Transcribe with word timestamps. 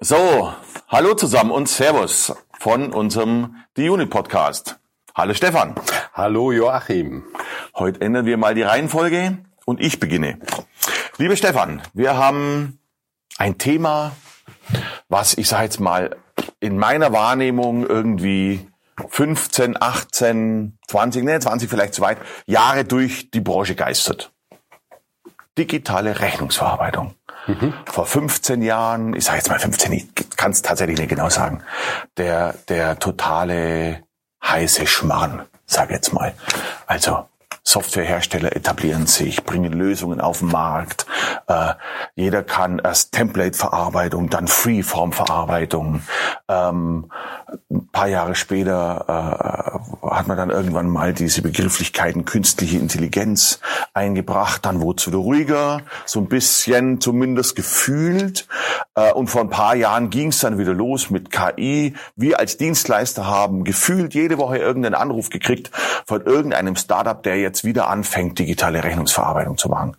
So, 0.00 0.52
hallo 0.88 1.14
zusammen 1.14 1.50
und 1.50 1.70
Servus 1.70 2.34
von 2.58 2.92
unserem 2.92 3.56
Die 3.78 3.88
Unit 3.88 4.10
Podcast. 4.10 4.78
Hallo 5.14 5.32
Stefan. 5.32 5.74
Hallo 6.12 6.52
Joachim. 6.52 7.24
Heute 7.74 8.02
ändern 8.02 8.26
wir 8.26 8.36
mal 8.36 8.54
die 8.54 8.60
Reihenfolge 8.60 9.38
und 9.64 9.80
ich 9.80 9.98
beginne. 9.98 10.38
Liebe 11.16 11.34
Stefan, 11.34 11.80
wir 11.94 12.18
haben 12.18 12.78
ein 13.38 13.56
Thema, 13.56 14.12
was 15.08 15.32
ich 15.38 15.48
sage 15.48 15.64
jetzt 15.64 15.80
mal 15.80 16.14
in 16.60 16.76
meiner 16.76 17.14
Wahrnehmung 17.14 17.86
irgendwie 17.86 18.68
15, 19.08 19.80
18, 19.80 20.78
20, 20.88 21.24
ne, 21.24 21.40
20 21.40 21.70
vielleicht 21.70 21.94
zu 21.94 22.02
weit, 22.02 22.18
Jahre 22.44 22.84
durch 22.84 23.30
die 23.30 23.40
Branche 23.40 23.74
geistert. 23.74 24.30
Digitale 25.56 26.20
Rechnungsverarbeitung. 26.20 27.14
Mhm. 27.46 27.74
Vor 27.86 28.06
15 28.06 28.62
Jahren, 28.62 29.14
ich 29.14 29.24
sage 29.24 29.38
jetzt 29.38 29.48
mal 29.48 29.58
15, 29.58 29.92
ich 29.92 30.08
kann 30.36 30.50
es 30.50 30.62
tatsächlich 30.62 30.98
nicht 30.98 31.08
genau 31.08 31.28
sagen, 31.28 31.62
der, 32.16 32.54
der 32.68 32.98
totale 32.98 34.02
heiße 34.44 34.86
Schmarrn, 34.86 35.42
sage 35.66 35.94
jetzt 35.94 36.12
mal. 36.12 36.34
Also 36.86 37.26
Softwarehersteller 37.66 38.54
etablieren 38.54 39.06
sich, 39.06 39.44
bringen 39.44 39.72
Lösungen 39.72 40.20
auf 40.20 40.38
den 40.38 40.48
Markt. 40.48 41.04
Äh, 41.48 41.74
jeder 42.14 42.44
kann 42.44 42.78
erst 42.78 43.12
Template-Verarbeitung, 43.12 44.30
dann 44.30 44.46
Freeform-Verarbeitung. 44.46 46.02
Ähm, 46.48 47.10
paar 47.96 48.08
Jahre 48.08 48.34
später 48.34 49.06
äh, 49.08 50.06
hat 50.06 50.28
man 50.28 50.36
dann 50.36 50.50
irgendwann 50.50 50.86
mal 50.86 51.14
diese 51.14 51.40
Begrifflichkeiten 51.40 52.26
künstliche 52.26 52.76
Intelligenz 52.76 53.58
eingebracht. 53.94 54.66
Dann 54.66 54.82
wurde 54.82 55.00
es 55.00 55.06
wieder 55.06 55.16
ruhiger, 55.16 55.80
so 56.04 56.20
ein 56.20 56.26
bisschen 56.26 57.00
zumindest 57.00 57.56
gefühlt. 57.56 58.48
Äh, 58.96 59.12
und 59.12 59.28
vor 59.28 59.40
ein 59.40 59.48
paar 59.48 59.74
Jahren 59.76 60.10
ging 60.10 60.28
es 60.28 60.40
dann 60.40 60.58
wieder 60.58 60.74
los 60.74 61.08
mit 61.08 61.32
KI. 61.32 61.94
Wir 62.16 62.38
als 62.38 62.58
Dienstleister 62.58 63.26
haben 63.26 63.64
gefühlt 63.64 64.12
jede 64.12 64.36
Woche 64.36 64.58
irgendeinen 64.58 64.94
Anruf 64.94 65.30
gekriegt 65.30 65.70
von 66.06 66.20
irgendeinem 66.20 66.76
Startup, 66.76 67.22
der 67.22 67.38
jetzt 67.38 67.64
wieder 67.64 67.88
anfängt, 67.88 68.38
digitale 68.38 68.84
Rechnungsverarbeitung 68.84 69.56
zu 69.56 69.70
machen. 69.70 69.96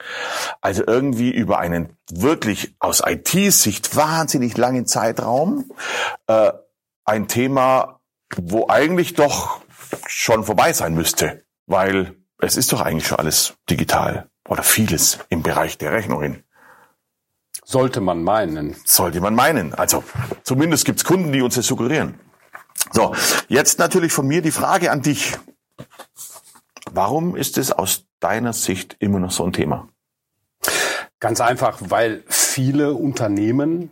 Also 0.62 0.84
irgendwie 0.86 1.32
über 1.32 1.58
einen 1.58 1.98
wirklich 2.12 2.76
aus 2.78 3.02
IT-Sicht 3.04 3.96
wahnsinnig 3.96 4.56
langen 4.56 4.86
Zeitraum 4.86 5.66
äh, 6.28 6.52
ein 7.08 7.28
Thema, 7.28 8.02
wo 8.36 8.68
eigentlich 8.70 9.16
doch 9.16 9.62
schon 10.08 10.44
vorbei 10.44 10.74
sein 10.74 10.94
müsste, 10.94 11.46
weil 11.66 12.16
es 12.40 12.58
ist 12.58 12.72
doch 12.74 12.82
eigentlich 12.82 13.08
schon 13.08 13.18
alles 13.18 13.56
digital 13.70 14.30
oder 14.48 14.62
vieles 14.62 15.20
im 15.30 15.42
Bereich 15.42 15.78
der 15.78 15.94
Rechnungen. 15.94 16.44
Sollte 17.64 18.02
man 18.02 18.24
meinen. 18.24 18.76
Sollte 18.86 19.22
man 19.22 19.36
meinen. 19.36 19.74
Also 19.74 20.04
zumindest 20.44 20.86
gibt's 20.86 21.04
Kunden, 21.04 21.32
die 21.32 21.42
uns 21.42 21.56
das 21.56 21.66
suggerieren. 21.66 22.20
So, 22.92 23.16
jetzt 23.48 23.80
natürlich 23.80 24.14
von 24.14 24.28
mir 24.28 24.42
die 24.42 24.52
Frage 24.52 24.92
an 24.92 25.02
dich. 25.02 25.38
Warum 26.92 27.36
ist 27.36 27.58
es 27.58 27.72
aus 27.72 28.06
deiner 28.20 28.54
Sicht 28.54 28.96
immer 29.00 29.20
noch 29.20 29.32
so 29.32 29.46
ein 29.46 29.54
Thema? 29.54 29.90
Ganz 31.20 31.42
einfach, 31.42 31.80
weil 31.82 32.24
viele 32.28 32.94
Unternehmen 32.94 33.92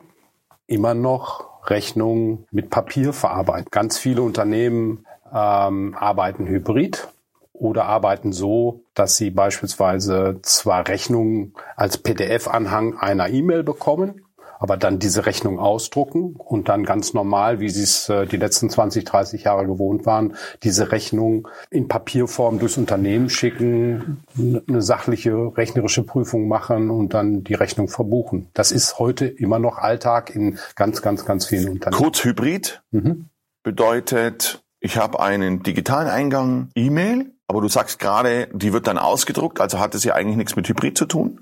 immer 0.68 0.94
noch 0.94 1.55
Rechnungen 1.70 2.46
mit 2.52 2.70
Papier 2.70 3.14
verarbeiten. 3.14 3.68
Ganz 3.72 3.98
viele 3.98 4.22
Unternehmen 4.22 5.06
ähm, 5.34 5.96
arbeiten 5.98 6.48
hybrid 6.48 7.08
oder 7.54 7.86
arbeiten 7.86 8.34
so, 8.34 8.82
dass 8.94 9.16
sie 9.18 9.30
beispielsweise 9.30 10.40
zwar 10.42 10.88
Rechnungen 10.88 11.54
als 11.76 11.98
PDF-Anhang 11.98 12.98
einer 12.98 13.30
E-Mail 13.30 13.64
bekommen, 13.64 14.25
aber 14.60 14.78
dann 14.78 15.00
diese 15.00 15.26
Rechnung 15.26 15.60
ausdrucken 15.60 16.36
und 16.38 16.70
dann 16.70 16.84
ganz 16.84 17.14
normal, 17.14 17.60
wie 17.60 17.70
sie 17.70 17.84
es 17.84 18.10
äh, 18.10 18.26
die 18.26 18.38
letzten 18.38 18.70
20, 18.70 19.04
30 19.04 19.44
Jahre 19.44 19.66
gewohnt 19.66 20.06
waren, 20.06 20.36
diese 20.64 20.92
Rechnung 20.92 21.48
in 21.70 21.88
Papierform 21.88 22.60
durchs 22.60 22.78
Unternehmen 22.78 23.30
schicken, 23.30 24.24
eine 24.38 24.82
sachliche 24.82 25.56
rechnerische 25.58 26.04
Prüfung 26.04 26.48
machen 26.48 26.90
und 26.90 27.14
dann 27.14 27.44
die 27.44 27.54
Rechnung 27.54 27.88
verbuchen. 27.88 28.50
Das 28.54 28.72
ist 28.72 29.00
heute 29.00 29.26
immer 29.26 29.60
noch 29.60 29.78
Alltag 29.78 30.36
in 30.36 30.60
ganz, 30.76 31.02
ganz, 31.02 31.26
ganz 31.26 31.46
vielen 31.46 31.70
Unternehmen. 31.70 32.02
Kurz 32.02 32.24
Hybrid 32.24 32.84
mhm. 32.92 33.30
bedeutet, 33.64 34.64
ich 34.80 34.98
habe 34.98 35.20
einen 35.20 35.64
digitalen 35.64 36.08
Eingang 36.08 36.70
E-Mail, 36.76 37.35
aber 37.48 37.62
du 37.62 37.68
sagst 37.68 38.00
gerade, 38.00 38.48
die 38.54 38.74
wird 38.74 38.88
dann 38.88 38.98
ausgedruckt, 38.98 39.62
also 39.62 39.80
hat 39.80 39.94
es 39.94 40.04
ja 40.04 40.16
eigentlich 40.16 40.38
nichts 40.38 40.56
mit 40.56 40.68
Hybrid 40.68 40.98
zu 40.98 41.06
tun? 41.06 41.42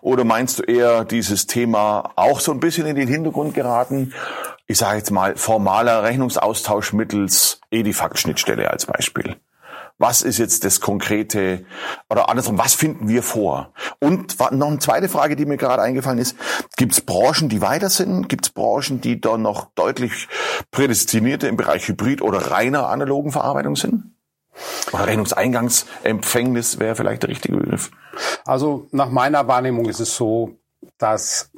Oder 0.00 0.24
meinst 0.24 0.58
du 0.58 0.62
eher 0.62 1.04
dieses 1.04 1.46
Thema 1.46 2.12
auch 2.16 2.40
so 2.40 2.52
ein 2.52 2.60
bisschen 2.60 2.86
in 2.86 2.96
den 2.96 3.08
Hintergrund 3.08 3.54
geraten? 3.54 4.14
Ich 4.66 4.78
sage 4.78 4.98
jetzt 4.98 5.10
mal 5.10 5.36
formaler 5.36 6.02
Rechnungsaustausch 6.04 6.94
mittels 6.94 7.60
Edifact-Schnittstelle 7.70 8.70
als 8.70 8.86
Beispiel. 8.86 9.36
Was 9.98 10.22
ist 10.22 10.38
jetzt 10.38 10.64
das 10.64 10.80
konkrete, 10.80 11.64
oder 12.08 12.30
andersrum, 12.30 12.58
was 12.58 12.74
finden 12.74 13.08
wir 13.08 13.22
vor? 13.22 13.72
Und 14.00 14.36
noch 14.52 14.68
eine 14.68 14.78
zweite 14.78 15.08
Frage, 15.08 15.36
die 15.36 15.44
mir 15.44 15.58
gerade 15.58 15.82
eingefallen 15.82 16.18
ist, 16.18 16.36
gibt 16.76 16.92
es 16.92 17.02
Branchen, 17.02 17.48
die 17.48 17.60
weiter 17.60 17.90
sind? 17.90 18.28
Gibt 18.28 18.46
es 18.46 18.50
Branchen, 18.50 19.00
die 19.00 19.20
da 19.20 19.36
noch 19.36 19.66
deutlich 19.74 20.28
prädestinierte 20.70 21.46
im 21.46 21.56
Bereich 21.56 21.86
Hybrid 21.86 22.22
oder 22.22 22.50
reiner 22.50 22.88
analogen 22.88 23.32
Verarbeitung 23.32 23.76
sind? 23.76 24.11
Oder 24.92 25.06
Rechnungseingangsempfängnis 25.06 26.78
wäre 26.78 26.94
vielleicht 26.94 27.22
der 27.22 27.30
richtige 27.30 27.56
Begriff. 27.56 27.90
Also 28.44 28.88
nach 28.90 29.08
meiner 29.08 29.48
Wahrnehmung 29.48 29.88
ist 29.88 30.00
es 30.00 30.14
so, 30.14 30.58
dass 30.98 31.50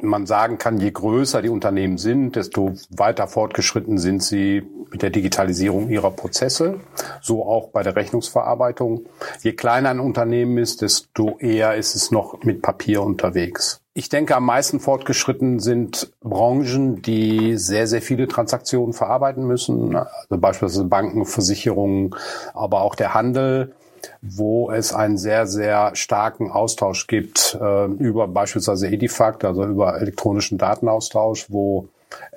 man 0.00 0.26
sagen 0.26 0.58
kann, 0.58 0.78
je 0.78 0.90
größer 0.90 1.42
die 1.42 1.48
Unternehmen 1.48 1.98
sind, 1.98 2.36
desto 2.36 2.74
weiter 2.90 3.26
fortgeschritten 3.26 3.98
sind 3.98 4.22
sie 4.22 4.62
mit 4.90 5.02
der 5.02 5.10
Digitalisierung 5.10 5.90
ihrer 5.90 6.10
Prozesse, 6.10 6.80
so 7.20 7.44
auch 7.44 7.68
bei 7.68 7.82
der 7.82 7.96
Rechnungsverarbeitung. 7.96 9.06
Je 9.42 9.52
kleiner 9.52 9.90
ein 9.90 10.00
Unternehmen 10.00 10.58
ist, 10.58 10.82
desto 10.82 11.38
eher 11.38 11.74
ist 11.74 11.94
es 11.94 12.10
noch 12.10 12.42
mit 12.44 12.62
Papier 12.62 13.02
unterwegs. 13.02 13.80
Ich 13.94 14.08
denke, 14.10 14.36
am 14.36 14.44
meisten 14.44 14.78
fortgeschritten 14.78 15.58
sind 15.58 16.12
Branchen, 16.20 17.00
die 17.00 17.56
sehr, 17.56 17.86
sehr 17.86 18.02
viele 18.02 18.28
Transaktionen 18.28 18.92
verarbeiten 18.92 19.46
müssen, 19.46 19.96
also 19.96 20.38
beispielsweise 20.38 20.84
Banken, 20.84 21.24
Versicherungen, 21.24 22.14
aber 22.52 22.82
auch 22.82 22.94
der 22.94 23.14
Handel 23.14 23.74
wo 24.22 24.70
es 24.70 24.92
einen 24.92 25.18
sehr, 25.18 25.46
sehr 25.46 25.94
starken 25.94 26.50
Austausch 26.50 27.06
gibt 27.06 27.58
äh, 27.60 27.86
über 27.86 28.28
beispielsweise 28.28 28.88
Edifact, 28.88 29.44
also 29.44 29.64
über 29.64 30.00
elektronischen 30.00 30.58
Datenaustausch, 30.58 31.46
wo 31.48 31.88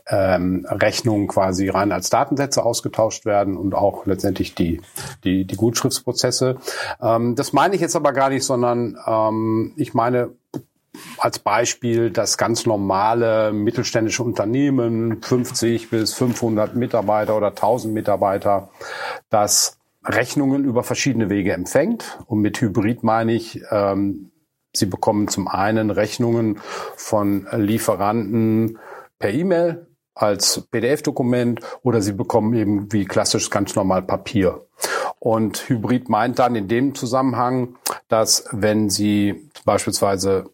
ähm, 0.07 0.65
Rechnungen 0.69 1.27
quasi 1.27 1.69
rein 1.69 1.91
als 1.91 2.09
Datensätze 2.09 2.63
ausgetauscht 2.65 3.25
werden 3.25 3.57
und 3.57 3.75
auch 3.75 4.05
letztendlich 4.05 4.55
die, 4.55 4.81
die, 5.23 5.45
die 5.45 5.55
Gutschriftsprozesse. 5.55 6.57
Ähm, 7.01 7.35
das 7.35 7.53
meine 7.53 7.75
ich 7.75 7.81
jetzt 7.81 7.95
aber 7.95 8.13
gar 8.13 8.29
nicht, 8.29 8.43
sondern 8.43 8.97
ähm, 9.05 9.73
ich 9.77 9.93
meine 9.93 10.31
als 11.17 11.39
Beispiel 11.39 12.11
das 12.11 12.37
ganz 12.37 12.65
normale 12.65 13.53
mittelständische 13.53 14.23
Unternehmen, 14.23 15.21
50 15.21 15.89
bis 15.89 16.13
500 16.13 16.75
Mitarbeiter 16.75 17.37
oder 17.37 17.49
1000 17.49 17.93
Mitarbeiter, 17.93 18.69
das 19.29 19.78
Rechnungen 20.05 20.63
über 20.65 20.83
verschiedene 20.83 21.29
Wege 21.29 21.53
empfängt. 21.53 22.19
Und 22.25 22.39
mit 22.39 22.59
Hybrid 22.61 23.03
meine 23.03 23.33
ich, 23.33 23.61
ähm, 23.71 24.31
Sie 24.75 24.85
bekommen 24.85 25.27
zum 25.27 25.47
einen 25.47 25.89
Rechnungen 25.89 26.59
von 26.95 27.47
Lieferanten 27.51 28.77
per 29.17 29.31
E-Mail 29.31 29.87
als 30.13 30.61
PDF-Dokument 30.69 31.61
oder 31.81 32.01
Sie 32.01 32.13
bekommen 32.13 32.53
eben 32.53 32.91
wie 32.93 33.05
klassisch 33.05 33.49
ganz 33.49 33.75
normal 33.75 34.03
Papier. 34.03 34.65
Und 35.17 35.67
Hybrid 35.67 36.07
meint 36.07 36.39
dann 36.39 36.55
in 36.55 36.67
dem 36.67 36.93
Zusammenhang, 36.93 37.75
dass 38.07 38.45
wenn 38.51 38.89
Sie 38.89 39.49
beispielsweise 39.65 40.49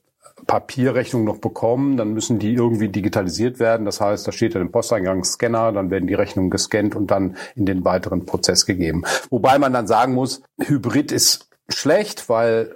Papierrechnung 0.46 1.24
noch 1.24 1.38
bekommen, 1.38 1.98
dann 1.98 2.14
müssen 2.14 2.40
die 2.40 2.54
irgendwie 2.54 2.90
digitalisiert 2.90 3.60
werden. 3.60 3.86
Das 3.86 4.02
heißt, 4.02 4.28
da 4.28 4.32
steht 4.32 4.54
ja 4.54 4.62
im 4.62 4.72
Posteingang 4.72 5.24
Scanner, 5.24 5.72
dann 5.72 5.92
werden 5.92 6.08
die 6.08 6.14
Rechnungen 6.14 6.50
gescannt 6.50 6.96
und 6.96 7.12
dann 7.12 7.36
in 7.56 7.66
den 7.66 7.84
weiteren 7.86 8.26
Prozess 8.26 8.66
gegeben. 8.66 9.04
Wobei 9.30 9.60
man 9.60 9.74
dann 9.74 9.88
sagen 9.88 10.14
muss, 10.14 10.42
Hybrid 10.62 11.12
ist 11.12 11.50
schlecht, 11.70 12.30
weil 12.30 12.76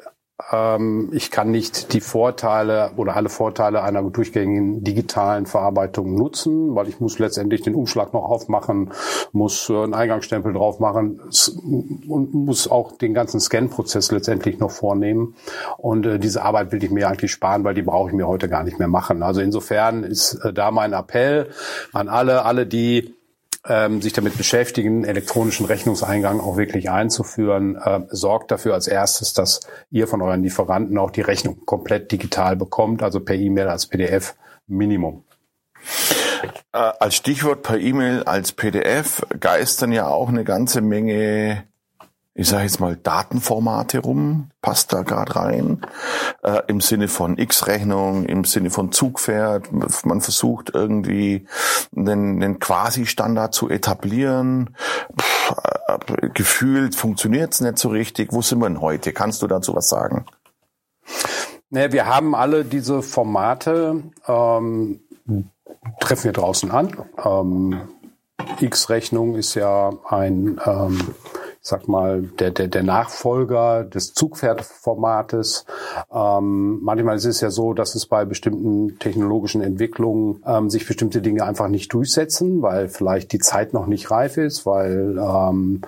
ich 1.12 1.32
kann 1.32 1.52
nicht 1.52 1.94
die 1.94 2.00
Vorteile 2.00 2.92
oder 2.96 3.18
alle 3.18 3.28
Vorteile 3.28 3.84
einer 3.84 4.02
durchgängigen 4.02 4.84
digitalen 4.86 5.46
Verarbeitung 5.46 6.16
nutzen, 6.16 6.76
weil 6.76 6.88
ich 6.88 7.02
muss 7.02 7.20
letztendlich 7.20 7.62
den 7.62 7.76
Umschlag 7.76 8.14
noch 8.14 8.24
aufmachen, 8.24 8.92
muss 9.34 9.70
äh, 9.70 9.74
einen 9.74 9.94
Eingangsstempel 9.94 10.54
drauf 10.54 10.80
machen 10.80 11.20
und 12.08 12.34
muss 12.34 12.72
auch 12.72 12.94
den 12.98 13.14
ganzen 13.14 13.42
Scan-Prozess 13.42 14.12
letztendlich 14.12 14.60
noch 14.60 14.72
vornehmen. 14.72 15.36
Und 15.78 16.06
äh, 16.06 16.20
diese 16.20 16.42
Arbeit 16.42 16.72
will 16.72 16.84
ich 16.84 16.90
mir 16.90 17.10
eigentlich 17.10 17.32
sparen, 17.32 17.66
weil 17.66 17.76
die 17.76 17.82
brauche 17.82 18.10
ich 18.10 18.16
mir 18.16 18.28
heute 18.28 18.48
gar 18.48 18.64
nicht 18.64 18.80
mehr 18.80 18.88
machen. 18.88 19.22
Also 19.22 19.42
insofern 19.42 20.04
ist 20.04 20.36
äh, 20.46 20.54
da 20.54 20.72
mein 20.72 20.94
Appell 20.94 21.50
an 21.92 22.08
alle, 22.08 22.46
alle, 22.46 22.66
die 22.66 23.19
ähm, 23.70 24.02
sich 24.02 24.14
damit 24.14 24.36
beschäftigen, 24.38 25.06
elektronischen 25.06 25.68
Rechnungseingang 25.68 26.42
auch 26.42 26.58
wirklich 26.58 26.90
einzuführen, 26.90 27.76
äh, 27.78 28.02
sorgt 28.10 28.52
dafür 28.52 28.74
als 28.74 28.88
erstes, 28.88 29.34
dass 29.34 29.62
ihr 29.92 30.08
von 30.08 30.22
euren 30.22 30.44
Lieferanten 30.44 30.98
auch 30.98 31.12
die 31.12 31.22
Rechnung 31.22 31.66
komplett 31.66 32.12
digital 32.12 32.56
bekommt, 32.56 33.04
also 33.04 33.20
per 33.20 33.36
E-Mail 33.36 33.68
als 33.68 33.86
PDF 33.86 34.36
Minimum. 34.68 35.24
Äh, 36.74 36.78
als 36.78 37.16
Stichwort 37.16 37.64
per 37.64 37.78
E-Mail, 37.78 38.24
als 38.24 38.52
PDF 38.52 39.24
geistern 39.40 39.92
ja 39.92 40.08
auch 40.08 40.30
eine 40.30 40.44
ganze 40.44 40.82
Menge 40.82 41.64
ich 42.40 42.48
sage 42.48 42.64
jetzt 42.64 42.80
mal, 42.80 42.96
Datenformate 42.96 44.00
rum, 44.00 44.50
passt 44.62 44.94
da 44.94 45.02
gerade 45.02 45.36
rein, 45.36 45.82
äh, 46.42 46.62
im 46.68 46.80
Sinne 46.80 47.10
von 47.10 47.38
X-Rechnung, 47.38 48.24
im 48.24 48.46
Sinne 48.46 48.70
von 48.70 48.94
Zugpferd. 48.94 49.74
Man 50.06 50.22
versucht 50.22 50.72
irgendwie 50.74 51.46
einen, 51.94 52.42
einen 52.42 52.60
Quasi-Standard 52.60 53.54
zu 53.54 53.70
etablieren. 53.70 54.74
Puh, 55.18 55.54
äh, 55.90 56.30
gefühlt 56.30 56.96
funktioniert's 56.96 57.60
nicht 57.60 57.78
so 57.78 57.90
richtig. 57.90 58.32
Wo 58.32 58.42
sind 58.42 58.60
wir 58.60 58.70
denn 58.70 58.80
heute? 58.80 59.12
Kannst 59.12 59.42
du 59.42 59.48
dazu 59.48 59.76
was 59.76 59.90
sagen? 59.90 60.24
Naja, 61.70 61.92
wir 61.92 62.06
haben 62.06 62.36
alle 62.36 62.64
diese 62.64 63.02
Formate, 63.02 64.02
ähm, 64.30 65.02
treffen 66.00 66.24
wir 66.24 66.32
draußen 66.32 66.72
an. 66.72 66.96
Ähm, 67.22 67.82
X-Rechnung 68.62 69.36
ist 69.36 69.56
ja 69.56 69.92
ein 70.08 70.62
ähm, 70.66 71.14
sag 71.70 71.88
mal, 71.88 72.24
der, 72.40 72.52
der, 72.52 72.68
der 72.68 72.84
Nachfolger 72.84 73.84
des 73.84 74.14
Zugpferdformates. 74.14 75.66
Ähm, 76.12 76.80
manchmal 76.82 77.16
ist 77.16 77.26
es 77.26 77.42
ja 77.42 77.50
so, 77.50 77.74
dass 77.74 77.96
es 77.96 78.06
bei 78.06 78.26
bestimmten 78.26 79.00
technologischen 79.00 79.62
Entwicklungen 79.62 80.44
ähm, 80.46 80.70
sich 80.70 80.86
bestimmte 80.88 81.22
Dinge 81.22 81.44
einfach 81.44 81.68
nicht 81.68 81.94
durchsetzen, 81.94 82.62
weil 82.62 82.90
vielleicht 82.90 83.32
die 83.32 83.40
Zeit 83.40 83.74
noch 83.74 83.86
nicht 83.86 84.12
reif 84.12 84.38
ist, 84.38 84.66
weil 84.66 85.18
ähm, 85.18 85.82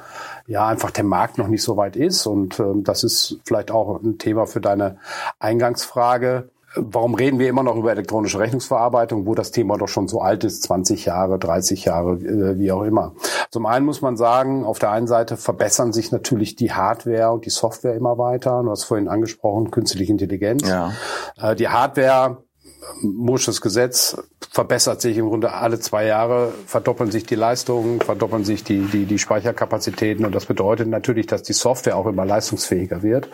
ja 0.48 0.68
einfach 0.68 0.92
der 0.92 1.04
Markt 1.04 1.38
noch 1.38 1.48
nicht 1.48 1.64
so 1.64 1.78
weit 1.78 1.96
ist. 1.96 2.26
Und 2.26 2.60
ähm, 2.60 2.84
das 2.84 3.04
ist 3.04 3.40
vielleicht 3.46 3.72
auch 3.72 4.02
ein 4.02 4.18
Thema 4.18 4.46
für 4.46 4.62
deine 4.62 4.98
Eingangsfrage 5.40 6.50
warum 6.76 7.16
reden 7.16 7.40
wir 7.40 7.50
immer 7.50 7.64
noch 7.64 7.76
über 7.76 7.92
elektronische 7.92 8.40
Rechnungsverarbeitung, 8.40 9.26
wo 9.26 9.36
das 9.36 9.52
Thema 9.52 9.78
doch 9.78 9.88
schon 9.88 10.08
so 10.08 10.22
alt 10.22 10.44
ist, 10.44 10.64
20 10.64 11.06
Jahre, 11.06 11.38
30 11.38 11.86
Jahre, 11.86 12.14
äh, 12.14 12.58
wie 12.58 12.72
auch 12.72 12.84
immer. 12.84 13.14
Zum 13.50 13.66
einen 13.66 13.86
muss 13.86 14.02
man 14.02 14.18
sagen, 14.18 14.64
auf 14.64 14.80
der 14.80 14.92
einen 14.92 15.08
Seite 15.08 15.38
verbessern 15.38 15.94
sich 15.94 16.12
natürlich 16.12 16.56
die 16.56 16.72
Hardware 16.72 17.32
und 17.32 17.46
die 17.46 17.50
Software 17.50 17.96
immer 17.96 18.18
weiter. 18.18 18.62
Du 18.64 18.72
hast 18.72 18.86
vorhin 18.86 19.08
angesprochen, 19.08 19.72
künstliche 19.72 20.12
Intelligenz. 20.12 20.68
Ja. 20.68 20.92
Äh, 21.42 21.56
die 21.56 21.68
Hardware 21.68 22.44
Mursches 23.02 23.62
Gesetz 23.62 24.18
verbessert 24.52 25.02
sich 25.02 25.18
im 25.18 25.30
Grunde 25.30 25.54
alle 25.54 25.80
zwei 25.80 26.06
Jahre, 26.06 26.52
verdoppeln 26.66 27.12
sich 27.12 27.26
die 27.26 27.36
Leistungen, 27.36 28.02
verdoppeln 28.02 28.44
sich 28.44 28.64
die, 28.64 28.80
die, 28.80 29.06
die 29.06 29.20
Speicherkapazitäten 29.20 30.26
und 30.26 30.34
das 30.34 30.46
bedeutet 30.46 30.88
natürlich, 30.88 31.28
dass 31.28 31.44
die 31.44 31.54
Software 31.54 31.96
auch 31.96 32.08
immer 32.08 32.26
leistungsfähiger 32.26 33.04
wird. 33.04 33.30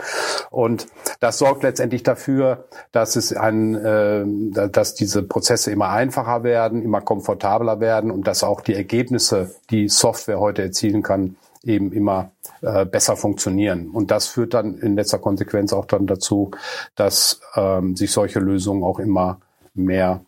Und 0.52 0.88
das 1.20 1.38
sorgt 1.40 1.64
letztendlich 1.64 2.04
dafür, 2.04 2.66
dass 2.92 3.16
es 3.16 3.34
ein, 3.34 3.76
äh, 3.76 4.70
dass 4.70 4.94
diese 4.94 5.24
Prozesse 5.24 5.72
immer 5.72 5.90
einfacher 5.90 6.44
werden, 6.44 6.82
immer 6.84 7.02
komfortabler 7.02 7.80
werden 7.80 8.12
und 8.12 8.28
dass 8.28 8.44
auch 8.44 8.62
die 8.62 8.76
Ergebnisse, 8.76 9.56
die 9.70 9.90
Software 9.90 10.40
heute 10.40 10.62
erzielen 10.62 11.04
kann, 11.04 11.36
eben 11.68 11.92
immer 11.92 12.32
äh, 12.62 12.86
besser 12.86 13.16
funktionieren. 13.16 13.90
Und 13.90 14.10
das 14.12 14.28
führt 14.28 14.54
dann 14.54 14.80
in 14.80 14.96
letzter 14.96 15.20
Konsequenz 15.20 15.74
auch 15.74 15.86
dann 15.86 16.08
dazu, 16.08 16.52
dass 16.96 17.42
ähm, 17.56 17.96
sich 17.96 18.12
solche 18.12 18.40
Lösungen 18.40 18.84
auch 18.84 19.00
immer 19.00 19.40
mehr 19.74 20.22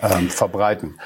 ähm, 0.00 0.30
verbreiten. 0.30 0.98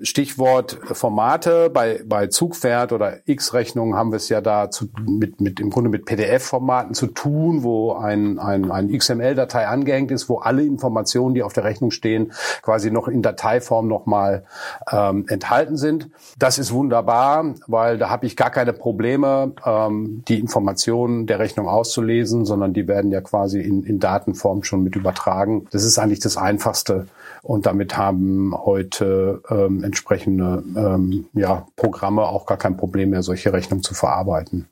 Stichwort 0.00 0.78
Formate. 0.92 1.70
Bei, 1.70 2.02
bei 2.04 2.26
Zugpferd 2.26 2.92
oder 2.92 3.20
X-Rechnungen 3.24 3.94
haben 3.94 4.12
wir 4.12 4.16
es 4.16 4.28
ja 4.28 4.42
da 4.42 4.70
zu, 4.70 4.88
mit, 5.06 5.40
mit, 5.40 5.58
im 5.58 5.70
Grunde 5.70 5.88
mit 5.88 6.04
PDF-Formaten 6.04 6.92
zu 6.92 7.06
tun, 7.06 7.62
wo 7.62 7.94
ein, 7.94 8.38
ein, 8.38 8.70
ein 8.70 8.92
XML-Datei 8.92 9.66
angehängt 9.66 10.10
ist, 10.10 10.28
wo 10.28 10.36
alle 10.38 10.62
Informationen, 10.64 11.34
die 11.34 11.42
auf 11.42 11.54
der 11.54 11.64
Rechnung 11.64 11.90
stehen, 11.90 12.32
quasi 12.60 12.90
noch 12.90 13.08
in 13.08 13.22
Dateiform 13.22 13.88
nochmal 13.88 14.44
ähm, 14.92 15.24
enthalten 15.28 15.78
sind. 15.78 16.10
Das 16.38 16.58
ist 16.58 16.72
wunderbar, 16.72 17.54
weil 17.66 17.96
da 17.96 18.10
habe 18.10 18.26
ich 18.26 18.36
gar 18.36 18.50
keine 18.50 18.74
Probleme, 18.74 19.54
ähm, 19.64 20.22
die 20.28 20.38
Informationen 20.38 21.26
der 21.26 21.38
Rechnung 21.38 21.68
auszulesen, 21.68 22.44
sondern 22.44 22.74
die 22.74 22.86
werden 22.86 23.10
ja 23.12 23.22
quasi 23.22 23.62
in, 23.62 23.82
in 23.82 23.98
Datenform 23.98 24.62
schon 24.62 24.82
mit 24.82 24.94
übertragen. 24.94 25.66
Das 25.70 25.84
ist 25.84 25.98
eigentlich 25.98 26.20
das 26.20 26.36
Einfachste 26.36 27.06
und 27.46 27.64
damit 27.64 27.96
haben 27.96 28.52
heute 28.56 29.40
ähm, 29.48 29.84
entsprechende 29.84 30.64
ähm, 30.76 31.26
ja, 31.32 31.66
Programme 31.76 32.22
auch 32.22 32.44
gar 32.44 32.58
kein 32.58 32.76
Problem 32.76 33.10
mehr, 33.10 33.22
solche 33.22 33.52
Rechnungen 33.52 33.84
zu 33.84 33.94
verarbeiten. 33.94 34.68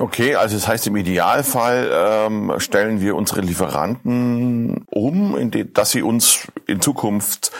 Okay, 0.00 0.34
also 0.34 0.56
das 0.56 0.66
heißt 0.66 0.88
im 0.88 0.96
Idealfall 0.96 1.88
ähm, 1.92 2.52
stellen 2.58 3.00
wir 3.00 3.14
unsere 3.14 3.40
Lieferanten 3.40 4.84
um, 4.90 5.36
in 5.36 5.50
die, 5.52 5.72
dass 5.72 5.92
sie 5.92 6.02
uns 6.02 6.48
in 6.66 6.80
Zukunft 6.80 7.52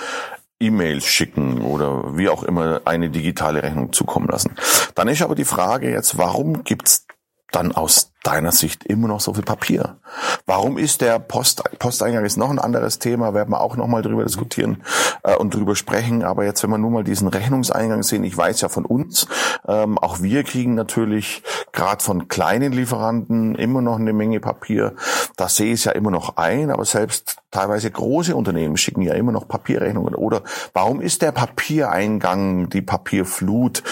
E-Mails 0.58 1.06
schicken 1.06 1.62
oder 1.62 2.16
wie 2.16 2.28
auch 2.28 2.42
immer 2.42 2.80
eine 2.84 3.10
digitale 3.10 3.62
Rechnung 3.62 3.92
zukommen 3.92 4.26
lassen. 4.26 4.54
Dann 4.94 5.08
ist 5.08 5.22
aber 5.22 5.34
die 5.34 5.44
Frage 5.44 5.90
jetzt, 5.90 6.18
warum 6.18 6.64
gibt's 6.64 7.05
dann 7.52 7.72
aus 7.72 8.12
deiner 8.22 8.52
Sicht 8.52 8.84
immer 8.84 9.08
noch 9.08 9.20
so 9.20 9.34
viel 9.34 9.44
Papier? 9.44 9.98
Warum 10.46 10.78
ist 10.78 11.00
der 11.00 11.18
Post, 11.18 11.62
Posteingang 11.78 12.24
ist 12.24 12.36
noch 12.36 12.50
ein 12.50 12.58
anderes 12.58 12.98
Thema, 12.98 13.34
werden 13.34 13.50
wir 13.50 13.60
auch 13.60 13.76
noch 13.76 13.86
mal 13.86 14.02
drüber 14.02 14.24
diskutieren 14.24 14.82
äh, 15.22 15.36
und 15.36 15.54
drüber 15.54 15.76
sprechen. 15.76 16.24
Aber 16.24 16.44
jetzt, 16.44 16.62
wenn 16.62 16.70
wir 16.70 16.78
nur 16.78 16.90
mal 16.90 17.04
diesen 17.04 17.28
Rechnungseingang 17.28 18.02
sehen, 18.02 18.24
ich 18.24 18.36
weiß 18.36 18.60
ja 18.60 18.68
von 18.68 18.84
uns, 18.84 19.26
ähm, 19.66 19.98
auch 19.98 20.22
wir 20.22 20.44
kriegen 20.44 20.74
natürlich 20.74 21.42
gerade 21.72 22.02
von 22.02 22.28
kleinen 22.28 22.72
Lieferanten 22.72 23.54
immer 23.54 23.82
noch 23.82 23.98
eine 23.98 24.12
Menge 24.12 24.40
Papier. 24.40 24.94
Da 25.36 25.48
sehe 25.48 25.72
ich 25.72 25.80
es 25.80 25.84
ja 25.84 25.92
immer 25.92 26.10
noch 26.10 26.36
ein, 26.36 26.70
aber 26.70 26.84
selbst 26.84 27.36
teilweise 27.50 27.90
große 27.90 28.34
Unternehmen 28.34 28.76
schicken 28.76 29.02
ja 29.02 29.14
immer 29.14 29.32
noch 29.32 29.48
Papierrechnungen. 29.48 30.14
Oder 30.14 30.42
warum 30.72 31.00
ist 31.00 31.22
der 31.22 31.32
Papiereingang, 31.32 32.68
die 32.70 32.82
Papierflut 32.82 33.82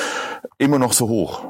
immer 0.59 0.79
noch 0.79 0.93
so 0.93 1.09
hoch? 1.09 1.45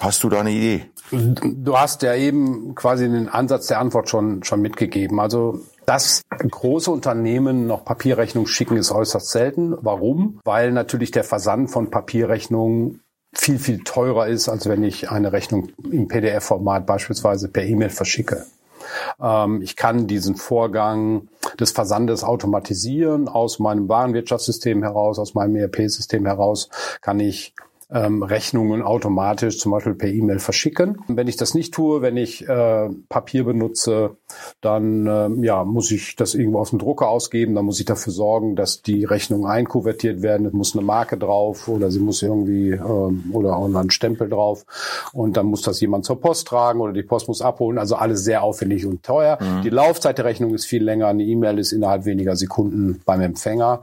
Hast 0.00 0.22
du 0.24 0.28
da 0.28 0.40
eine 0.40 0.50
Idee? 0.50 0.90
Du 1.10 1.78
hast 1.78 2.02
ja 2.02 2.14
eben 2.14 2.74
quasi 2.74 3.08
den 3.08 3.28
Ansatz 3.28 3.66
der 3.66 3.78
Antwort 3.78 4.08
schon, 4.08 4.42
schon 4.42 4.60
mitgegeben. 4.60 5.20
Also, 5.20 5.60
dass 5.86 6.22
große 6.30 6.90
Unternehmen 6.90 7.66
noch 7.66 7.84
Papierrechnungen 7.84 8.46
schicken, 8.46 8.76
ist 8.76 8.90
äußerst 8.90 9.30
selten. 9.30 9.76
Warum? 9.82 10.40
Weil 10.44 10.72
natürlich 10.72 11.10
der 11.10 11.24
Versand 11.24 11.70
von 11.70 11.90
Papierrechnungen 11.90 13.00
viel, 13.34 13.58
viel 13.58 13.80
teurer 13.80 14.28
ist, 14.28 14.48
als 14.48 14.68
wenn 14.68 14.82
ich 14.82 15.10
eine 15.10 15.32
Rechnung 15.32 15.70
im 15.90 16.08
PDF-Format 16.08 16.86
beispielsweise 16.86 17.48
per 17.48 17.64
E-Mail 17.64 17.90
verschicke. 17.90 18.46
Ähm, 19.20 19.60
ich 19.62 19.76
kann 19.76 20.06
diesen 20.06 20.36
Vorgang 20.36 21.28
des 21.58 21.72
Versandes 21.72 22.24
automatisieren 22.24 23.28
aus 23.28 23.58
meinem 23.58 23.88
Warenwirtschaftssystem 23.88 24.82
heraus, 24.82 25.18
aus 25.18 25.34
meinem 25.34 25.56
ERP-System 25.56 26.26
heraus, 26.26 26.68
kann 27.00 27.20
ich 27.20 27.54
ähm, 27.94 28.24
Rechnungen 28.24 28.82
automatisch 28.82 29.58
zum 29.58 29.70
Beispiel 29.70 29.94
per 29.94 30.08
E-Mail 30.08 30.40
verschicken. 30.40 30.98
Wenn 31.06 31.28
ich 31.28 31.36
das 31.36 31.54
nicht 31.54 31.72
tue, 31.72 32.02
wenn 32.02 32.16
ich 32.16 32.46
äh, 32.46 32.88
Papier 33.08 33.44
benutze, 33.44 34.16
dann 34.60 35.06
äh, 35.06 35.46
ja, 35.46 35.64
muss 35.64 35.92
ich 35.92 36.16
das 36.16 36.34
irgendwo 36.34 36.58
aus 36.58 36.70
dem 36.70 36.80
Drucker 36.80 37.08
ausgeben, 37.08 37.54
dann 37.54 37.64
muss 37.64 37.78
ich 37.78 37.86
dafür 37.86 38.12
sorgen, 38.12 38.56
dass 38.56 38.82
die 38.82 39.04
Rechnungen 39.04 39.46
einkuvertiert 39.46 40.22
werden. 40.22 40.46
Es 40.46 40.52
muss 40.52 40.74
eine 40.74 40.84
Marke 40.84 41.16
drauf 41.16 41.68
oder 41.68 41.92
sie 41.92 42.00
muss 42.00 42.20
irgendwie 42.22 42.70
äh, 42.70 42.80
oder 43.32 43.56
auch 43.56 43.72
ein 43.72 43.90
Stempel 43.90 44.28
drauf 44.28 44.66
und 45.12 45.36
dann 45.36 45.46
muss 45.46 45.62
das 45.62 45.80
jemand 45.80 46.04
zur 46.04 46.20
Post 46.20 46.48
tragen 46.48 46.80
oder 46.80 46.92
die 46.92 47.04
Post 47.04 47.28
muss 47.28 47.42
abholen. 47.42 47.78
Also 47.78 47.94
alles 47.94 48.24
sehr 48.24 48.42
aufwendig 48.42 48.86
und 48.86 49.04
teuer. 49.04 49.38
Mhm. 49.40 49.62
Die 49.62 49.70
Laufzeit 49.70 50.18
der 50.18 50.24
Rechnung 50.24 50.52
ist 50.52 50.66
viel 50.66 50.82
länger. 50.82 51.06
Eine 51.06 51.22
E-Mail 51.22 51.60
ist 51.60 51.70
innerhalb 51.70 52.06
weniger 52.06 52.34
Sekunden 52.34 53.00
beim 53.04 53.20
Empfänger 53.20 53.82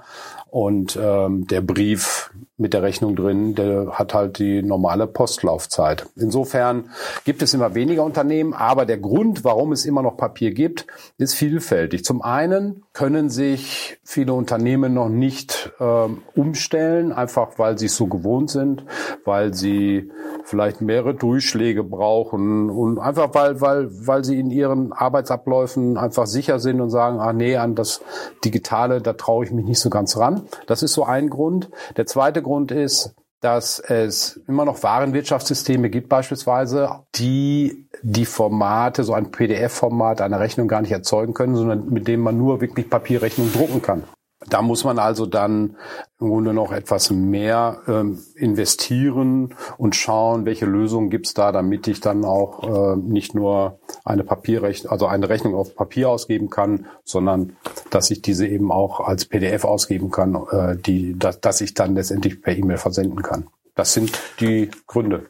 und 0.52 1.00
ähm, 1.02 1.48
der 1.48 1.62
Brief 1.62 2.30
mit 2.58 2.74
der 2.74 2.84
Rechnung 2.84 3.16
drin, 3.16 3.56
der 3.56 3.94
hat 3.94 4.14
halt 4.14 4.38
die 4.38 4.62
normale 4.62 5.08
Postlaufzeit. 5.08 6.06
Insofern 6.18 6.90
gibt 7.24 7.42
es 7.42 7.54
immer 7.54 7.74
weniger 7.74 8.04
Unternehmen, 8.04 8.54
aber 8.54 8.86
der 8.86 8.98
Grund, 8.98 9.44
warum 9.46 9.72
es 9.72 9.86
immer 9.86 10.04
noch 10.04 10.18
Papier 10.18 10.52
gibt, 10.52 10.86
ist 11.18 11.36
vielfältig. 11.36 12.04
Zum 12.04 12.22
einen 12.22 12.84
können 12.94 13.30
sich 13.30 13.98
viele 14.04 14.34
Unternehmen 14.34 14.94
noch 14.94 15.08
nicht 15.08 15.72
ähm, 15.80 16.22
umstellen, 16.36 17.14
einfach 17.14 17.58
weil 17.58 17.78
sie 17.80 17.86
es 17.86 17.96
so 17.96 18.08
gewohnt 18.08 18.52
sind, 18.52 18.86
weil 19.24 19.54
sie 19.54 20.12
vielleicht 20.44 20.82
mehrere 20.82 21.16
Durchschläge 21.16 21.84
brauchen 21.84 22.70
und 22.70 23.00
einfach 23.00 23.34
weil, 23.34 23.62
weil, 23.62 23.88
weil 24.06 24.24
sie 24.26 24.40
in 24.40 24.52
ihren 24.52 24.92
Arbeitsabläufen 24.92 25.98
einfach 25.98 26.28
sicher 26.28 26.60
sind 26.60 26.82
und 26.82 26.90
sagen, 26.90 27.20
ah 27.20 27.32
nee, 27.34 27.56
an 27.56 27.74
das 27.74 28.02
Digitale, 28.44 29.02
da 29.02 29.14
traue 29.14 29.46
ich 29.46 29.52
mich 29.52 29.66
nicht 29.66 29.80
so 29.80 29.90
ganz 29.90 30.18
ran. 30.18 30.41
Das 30.68 30.84
ist 30.84 30.94
so 30.94 31.04
ein 31.04 31.30
Grund. 31.30 31.70
Der 31.98 32.06
zweite 32.06 32.42
Grund 32.42 32.72
ist, 32.72 33.16
dass 33.42 33.80
es 33.80 34.40
immer 34.48 34.66
noch 34.66 34.84
Warenwirtschaftssysteme 34.84 35.90
gibt 35.90 36.10
beispielsweise, 36.10 37.00
die 37.16 37.88
die 38.04 38.26
Formate, 38.26 39.04
so 39.04 39.14
ein 39.14 39.32
PDF-Format 39.32 40.22
einer 40.22 40.40
Rechnung 40.40 40.68
gar 40.68 40.82
nicht 40.82 40.92
erzeugen 40.92 41.34
können, 41.34 41.56
sondern 41.56 41.90
mit 41.90 42.08
dem 42.08 42.22
man 42.22 42.38
nur 42.38 42.62
wirklich 42.62 42.90
Papierrechnungen 42.90 43.52
drucken 43.52 43.82
kann. 43.82 44.04
Da 44.50 44.64
muss 44.64 44.84
man 44.84 44.98
also 44.98 45.28
dann 45.28 45.78
im 46.20 46.30
Grunde 46.30 46.54
noch 46.54 46.72
etwas 46.72 47.12
mehr 47.12 47.82
ähm, 47.88 48.20
investieren 48.36 49.54
und 49.78 49.96
schauen, 49.96 50.46
welche 50.46 50.66
Lösungen 50.66 51.12
gibt's 51.12 51.36
da, 51.36 51.52
damit 51.52 51.88
ich 51.88 52.02
dann 52.02 52.26
auch 52.26 52.96
äh, 52.96 52.96
nicht 52.98 53.36
nur 53.36 53.80
eine 54.04 54.24
Papierrechnung, 54.24 54.92
also 54.92 55.06
eine 55.06 55.30
Rechnung 55.30 55.54
auf 55.54 55.76
Papier 55.76 56.10
ausgeben 56.10 56.50
kann, 56.50 56.88
sondern 57.04 57.56
dass 57.92 58.10
ich 58.10 58.24
diese 58.24 58.48
eben 58.48 58.72
auch 58.72 59.00
als 59.00 59.26
PDF 59.26 59.64
ausgeben 59.64 60.10
kann, 60.10 60.36
äh, 60.52 60.76
die, 60.76 61.18
dass, 61.20 61.40
dass 61.40 61.62
ich 61.62 61.76
dann 61.76 61.94
letztendlich 61.94 62.42
per 62.42 62.58
E-Mail 62.58 62.78
versenden 62.78 63.22
kann. 63.22 63.48
Das 63.76 63.94
sind 63.94 64.20
die 64.40 64.72
Gründe. 64.88 65.28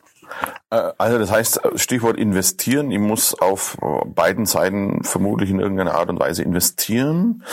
Äh, 0.72 0.94
also 0.98 1.20
das 1.20 1.32
heißt, 1.32 1.62
Stichwort 1.75 2.18
investieren, 2.18 2.90
ich 2.90 3.00
muss 3.00 3.40
auf 3.40 3.78
beiden 4.06 4.46
Seiten 4.46 5.04
vermutlich 5.04 5.50
in 5.51 5.60
irgendeiner 5.60 5.96
Art 5.96 6.10
und 6.10 6.20
Weise 6.20 6.42
investieren, 6.42 7.44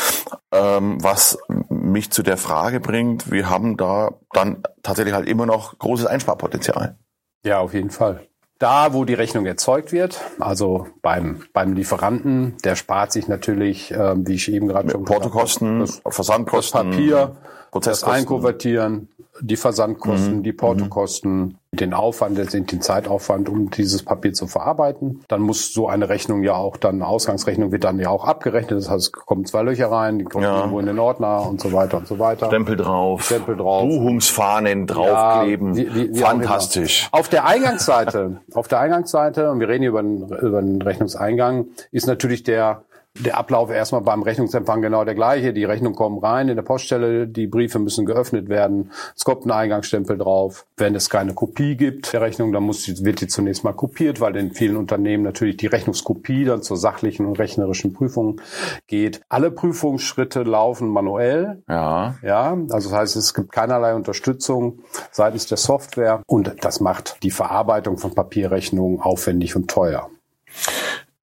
ähm, 0.53 1.03
was 1.03 1.39
mich 1.69 2.11
zu 2.11 2.23
der 2.23 2.37
Frage 2.39 2.81
bringt, 2.81 3.31
wir 3.31 3.51
haben 3.51 3.77
da 3.77 4.13
dann 4.33 4.63
tatsächlich 4.83 5.15
halt 5.15 5.29
immer 5.29 5.47
noch 5.47 5.79
großes 5.79 6.07
Einsparpotenzial. 6.07 6.97
Ja, 7.45 7.59
auf 7.61 7.75
jeden 7.75 7.91
Fall. 7.91 8.27
Da, 8.59 8.93
wo 8.93 9.05
die 9.05 9.15
Rechnung 9.15 9.47
erzeugt 9.47 9.93
wird, 9.93 10.21
also 10.41 10.89
beim, 11.01 11.45
beim 11.53 11.75
Lieferanten, 11.75 12.57
der 12.65 12.75
spart 12.75 13.13
sich 13.13 13.29
natürlich, 13.29 13.93
äh, 13.93 14.15
wie 14.27 14.35
ich 14.35 14.51
eben 14.51 14.67
gerade 14.67 14.91
schon 14.91 15.05
Portokosten, 15.05 15.81
gesagt 15.81 16.05
habe, 16.05 16.15
Versandkosten, 16.15 16.81
das 16.81 16.97
Papier, 16.97 17.37
das 17.37 17.71
Prozesskosten. 17.71 19.09
Die 19.41 19.57
Versandkosten, 19.57 20.39
Mhm. 20.39 20.43
die 20.43 20.53
Portokosten, 20.53 21.59
den 21.73 21.93
Aufwand, 21.93 22.39
den 22.53 22.81
Zeitaufwand, 22.81 23.49
um 23.49 23.71
dieses 23.71 24.03
Papier 24.03 24.33
zu 24.33 24.47
verarbeiten. 24.47 25.23
Dann 25.29 25.43
muss 25.43 25.73
so 25.75 25.87
eine 25.89 26.09
Rechnung 26.09 26.43
ja 26.43 26.55
auch 26.55 26.77
dann, 26.79 26.97
eine 26.97 27.07
Ausgangsrechnung 27.07 27.73
wird 27.73 27.85
dann 27.85 27.99
ja 27.99 28.09
auch 28.09 28.25
abgerechnet. 28.25 28.79
Das 28.81 28.89
heißt, 28.91 29.07
es 29.07 29.13
kommen 29.13 29.45
zwei 29.45 29.63
Löcher 29.63 29.91
rein, 29.91 30.19
die 30.19 30.25
kommen 30.25 30.45
Ja. 30.45 30.57
irgendwo 30.59 30.81
in 30.81 30.87
den 30.87 30.99
Ordner 30.99 31.47
und 31.47 31.61
so 31.61 31.73
weiter 31.73 31.99
und 31.99 32.07
so 32.07 32.19
weiter. 32.19 32.47
Stempel 32.47 32.77
drauf, 32.77 33.23
Stempel 33.27 33.57
drauf. 33.57 33.83
Buchungsfahnen 33.87 34.87
draufkleben, 34.87 35.75
Ja, 35.75 35.95
wie- 35.95 36.15
wie- 36.15 36.19
fantastisch. 36.19 37.09
Auf 37.13 37.29
der 37.29 37.45
Eingangsseite, 37.47 38.41
auf 38.55 38.67
der 38.67 38.81
Eingangsseite, 38.81 39.51
und 39.51 39.61
wir 39.61 39.69
reden 39.69 39.83
hier 39.83 39.91
über 39.91 40.03
den, 40.03 40.27
über 40.41 40.63
den 40.63 40.81
Rechnungseingang, 40.81 41.67
ist 41.93 42.07
natürlich 42.07 42.43
der 42.45 42.83
der 43.19 43.37
Ablauf 43.39 43.71
erstmal 43.71 44.03
beim 44.03 44.23
Rechnungsempfang 44.23 44.83
genau 44.83 45.05
der 45.05 45.15
gleiche. 45.15 45.53
Die 45.53 45.65
Rechnungen 45.65 45.97
kommen 45.97 46.19
rein 46.19 46.49
in 46.49 46.57
der 46.57 46.63
Poststelle, 46.63 47.27
die 47.27 47.47
Briefe 47.47 47.79
müssen 47.79 48.07
geöffnet 48.07 48.49
werden. 48.49 48.91
Es 49.17 49.25
kommt 49.25 49.47
ein 49.47 49.51
Eingangsstempel 49.51 50.19
drauf. 50.19 50.67
Wenn 50.77 50.95
es 50.95 51.11
keine 51.11 51.35
Kopie 51.35 51.77
gibt 51.77 52.13
der 52.13 52.21
Rechnung, 52.21 52.53
dann 52.53 52.63
muss 52.63 52.83
die, 52.85 53.05
wird 53.05 53.21
die 53.21 53.27
zunächst 53.27 53.65
mal 53.65 53.73
kopiert, 53.73 54.21
weil 54.21 54.37
in 54.37 54.53
vielen 54.53 54.77
Unternehmen 54.77 55.25
natürlich 55.25 55.57
die 55.57 55.67
Rechnungskopie 55.67 56.45
dann 56.45 56.63
zur 56.63 56.77
sachlichen 56.77 57.27
und 57.27 57.39
rechnerischen 57.39 57.93
Prüfung 57.93 58.41
geht. 58.87 59.21
Alle 59.29 59.51
Prüfungsschritte 59.51 60.43
laufen 60.43 60.89
manuell. 60.89 61.63
Ja. 61.69 62.17
Ja, 62.23 62.57
also 62.71 62.91
das 62.91 62.99
heißt, 62.99 63.17
es 63.17 63.35
gibt 63.35 63.53
keinerlei 63.53 63.95
Unterstützung 63.95 64.81
seitens 65.11 65.47
der 65.47 65.59
Software 65.59 66.23
und 66.27 66.55
das 66.61 66.81
macht 66.81 67.23
die 67.23 67.31
Verarbeitung 67.31 67.99
von 67.99 68.15
Papierrechnungen 68.15 69.01
aufwendig 69.01 69.57
und 69.57 69.69
teuer. 69.69 70.11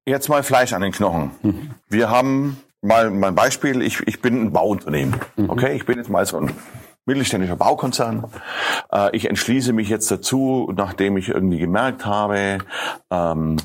Jetzt 0.08 0.28
mal 0.28 0.44
Fleisch 0.44 0.72
an 0.72 0.82
den 0.82 0.92
Knochen. 0.92 1.32
Wir 1.88 2.10
haben 2.10 2.58
mal 2.80 3.10
mein 3.10 3.34
Beispiel, 3.34 3.82
ich, 3.82 4.06
ich 4.06 4.22
bin 4.22 4.40
ein 4.40 4.52
Bauunternehmen. 4.52 5.16
Okay, 5.48 5.74
ich 5.74 5.84
bin 5.84 5.98
jetzt 5.98 6.08
mal 6.08 6.24
so 6.24 6.38
ein 6.38 6.52
mittelständischer 7.06 7.56
Baukonzern. 7.56 8.24
Äh, 8.92 9.16
ich 9.16 9.28
entschließe 9.28 9.72
mich 9.72 9.88
jetzt 9.88 10.08
dazu, 10.10 10.72
nachdem 10.76 11.16
ich 11.16 11.28
irgendwie 11.28 11.58
gemerkt 11.58 12.06
habe, 12.06 12.58
ähm, 13.10 13.56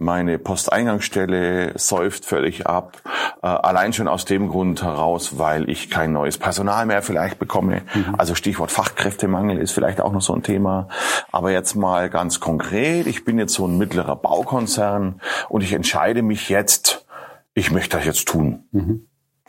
meine 0.00 0.38
Posteingangsstelle 0.38 1.78
säuft 1.78 2.24
völlig 2.24 2.66
ab. 2.66 3.02
Äh, 3.42 3.46
allein 3.46 3.92
schon 3.92 4.08
aus 4.08 4.24
dem 4.24 4.48
Grund 4.48 4.82
heraus, 4.82 5.38
weil 5.38 5.68
ich 5.68 5.90
kein 5.90 6.12
neues 6.12 6.38
Personal 6.38 6.86
mehr 6.86 7.02
vielleicht 7.02 7.38
bekomme. 7.38 7.82
Also 8.16 8.34
Stichwort 8.34 8.70
Fachkräftemangel 8.70 9.58
ist 9.58 9.72
vielleicht 9.72 10.00
auch 10.00 10.12
noch 10.12 10.22
so 10.22 10.34
ein 10.34 10.42
Thema. 10.42 10.88
Aber 11.30 11.52
jetzt 11.52 11.74
mal 11.74 12.08
ganz 12.08 12.40
konkret. 12.40 13.06
Ich 13.06 13.24
bin 13.24 13.38
jetzt 13.38 13.52
so 13.52 13.66
ein 13.66 13.76
mittlerer 13.76 14.16
Baukonzern 14.16 15.20
und 15.48 15.62
ich 15.62 15.74
entscheide 15.74 16.22
mich 16.22 16.48
jetzt, 16.48 17.06
ich 17.52 17.70
möchte 17.70 17.98
das 17.98 18.06
jetzt 18.06 18.26
tun. 18.26 18.64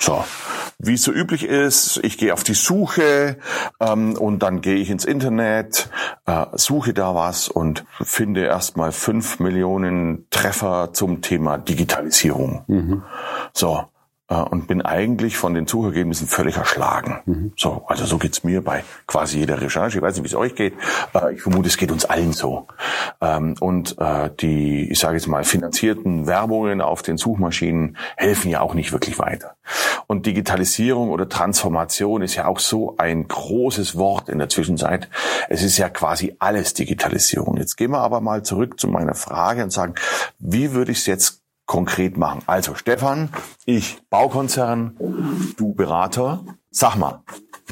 So, 0.01 0.25
wie 0.79 0.95
es 0.95 1.03
so 1.03 1.11
üblich 1.11 1.43
ist, 1.43 1.99
ich 2.01 2.17
gehe 2.17 2.33
auf 2.33 2.43
die 2.43 2.55
Suche 2.55 3.37
ähm, 3.79 4.17
und 4.17 4.39
dann 4.39 4.61
gehe 4.61 4.77
ich 4.77 4.89
ins 4.89 5.05
Internet, 5.05 5.89
äh, 6.25 6.47
suche 6.53 6.95
da 6.95 7.13
was 7.13 7.49
und 7.49 7.85
finde 8.01 8.45
erstmal 8.45 8.91
fünf 8.91 9.39
Millionen 9.39 10.25
Treffer 10.31 10.91
zum 10.91 11.21
Thema 11.21 11.59
Digitalisierung. 11.59 12.63
So. 13.53 13.85
Äh, 14.31 14.35
Und 14.35 14.67
bin 14.67 14.81
eigentlich 14.81 15.35
von 15.37 15.53
den 15.53 15.67
Suchergebnissen 15.67 16.27
völlig 16.27 16.55
erschlagen. 16.57 17.51
So, 17.57 17.83
also 17.87 18.05
so 18.05 18.17
geht's 18.17 18.43
mir 18.43 18.63
bei 18.63 18.83
quasi 19.05 19.39
jeder 19.39 19.59
Recherche. 19.59 19.97
Ich 19.97 20.01
weiß 20.01 20.15
nicht, 20.15 20.23
wie 20.23 20.27
es 20.27 20.35
euch 20.35 20.55
geht. 20.55 20.73
Äh, 21.13 21.33
Ich 21.35 21.41
vermute, 21.41 21.67
es 21.67 21.77
geht 21.77 21.91
uns 21.91 22.05
allen 22.05 22.31
so. 22.33 22.67
Ähm, 23.19 23.55
Und 23.59 23.97
äh, 23.99 24.29
die, 24.39 24.89
ich 24.89 24.99
sage 24.99 25.17
jetzt 25.17 25.27
mal, 25.27 25.43
finanzierten 25.43 26.27
Werbungen 26.27 26.81
auf 26.81 27.01
den 27.01 27.17
Suchmaschinen 27.17 27.97
helfen 28.15 28.49
ja 28.49 28.61
auch 28.61 28.73
nicht 28.73 28.91
wirklich 28.93 29.19
weiter. 29.19 29.55
Und 30.07 30.25
Digitalisierung 30.25 31.09
oder 31.09 31.27
Transformation 31.27 32.21
ist 32.21 32.35
ja 32.35 32.45
auch 32.45 32.59
so 32.59 32.95
ein 32.97 33.27
großes 33.27 33.97
Wort 33.97 34.29
in 34.29 34.39
der 34.39 34.49
Zwischenzeit. 34.49 35.09
Es 35.49 35.61
ist 35.63 35.77
ja 35.77 35.89
quasi 35.89 36.35
alles 36.39 36.73
Digitalisierung. 36.73 37.57
Jetzt 37.57 37.75
gehen 37.77 37.91
wir 37.91 37.99
aber 37.99 38.21
mal 38.21 38.43
zurück 38.43 38.79
zu 38.79 38.87
meiner 38.87 39.15
Frage 39.15 39.63
und 39.63 39.71
sagen, 39.71 39.95
wie 40.39 40.71
würde 40.73 40.91
ich 40.91 40.99
es 40.99 41.05
jetzt 41.05 41.40
konkret 41.71 42.17
machen? 42.17 42.41
Also 42.47 42.75
Stefan, 42.75 43.29
ich 43.65 44.01
Baukonzern, 44.09 44.97
du 45.55 45.73
Berater. 45.73 46.43
Sag 46.69 46.97
mal, 46.97 47.23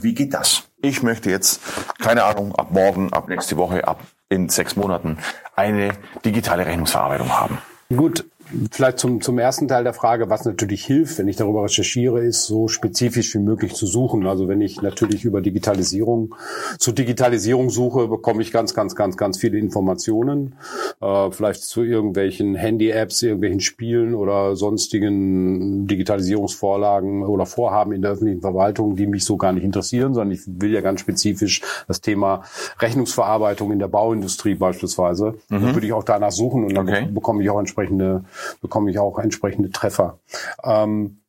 wie 0.01 0.13
geht 0.13 0.33
das? 0.33 0.69
Ich 0.81 1.03
möchte 1.03 1.29
jetzt, 1.29 1.59
keine 1.99 2.23
Ahnung, 2.23 2.55
ab 2.55 2.71
morgen, 2.71 3.11
ab 3.11 3.27
nächste 3.27 3.57
Woche, 3.57 3.85
ab 3.85 3.99
in 4.29 4.47
sechs 4.47 4.77
Monaten 4.77 5.17
eine 5.57 5.89
digitale 6.23 6.65
Rechnungsverarbeitung 6.65 7.29
haben. 7.29 7.57
Gut, 7.93 8.25
vielleicht 8.71 8.99
zum, 8.99 9.21
zum 9.21 9.39
ersten 9.39 9.67
Teil 9.67 9.83
der 9.83 9.93
Frage, 9.93 10.29
was 10.29 10.45
natürlich 10.45 10.85
hilft, 10.85 11.17
wenn 11.19 11.27
ich 11.27 11.37
darüber 11.37 11.63
recherchiere, 11.63 12.19
ist 12.21 12.45
so 12.45 12.67
spezifisch 12.67 13.33
wie 13.35 13.39
möglich 13.39 13.73
zu 13.73 13.85
suchen. 13.85 14.27
Also 14.27 14.47
wenn 14.47 14.61
ich 14.61 14.81
natürlich 14.81 15.23
über 15.25 15.41
Digitalisierung 15.41 16.35
zu 16.77 16.91
Digitalisierung 16.91 17.69
suche, 17.69 18.07
bekomme 18.07 18.41
ich 18.41 18.51
ganz, 18.51 18.73
ganz, 18.73 18.95
ganz, 18.95 19.15
ganz 19.17 19.37
viele 19.37 19.57
Informationen. 19.57 20.55
Äh, 21.01 21.31
vielleicht 21.31 21.63
zu 21.63 21.83
irgendwelchen 21.83 22.55
Handy-Apps, 22.55 23.21
irgendwelchen 23.21 23.61
Spielen 23.61 24.15
oder 24.15 24.55
sonstigen 24.55 25.87
Digitalisierungsvorlagen 25.87 27.23
oder 27.23 27.45
Vorhaben 27.45 27.91
in 27.93 28.01
der 28.01 28.11
öffentlichen 28.11 28.41
Verwaltung, 28.41 28.95
die 28.95 29.07
mich 29.07 29.23
so 29.23 29.37
gar 29.37 29.53
nicht 29.53 29.63
interessieren, 29.63 30.13
sondern 30.13 30.31
ich 30.33 30.41
will 30.45 30.71
ja 30.73 30.81
ganz 30.81 30.99
spezifisch 30.99 31.61
das 31.87 32.01
Thema 32.01 32.43
Rechnungsverarbeitung 32.79 33.71
in 33.71 33.79
der 33.79 33.87
Bauindustrie 33.87 34.55
beispielsweise. 34.55 35.35
Dann 35.49 35.73
würde 35.73 35.85
ich 35.85 35.93
auch 35.93 36.03
danach 36.03 36.31
suchen 36.31 36.65
und 36.65 36.73
dann 36.73 36.89
Okay. 36.89 37.07
bekomme 37.11 37.43
ich 37.43 37.49
auch 37.49 37.59
entsprechende, 37.59 38.23
bekomme 38.61 38.91
ich 38.91 38.99
auch 38.99 39.19
entsprechende 39.19 39.69
Treffer. 39.69 40.19
Ähm, 40.63 41.21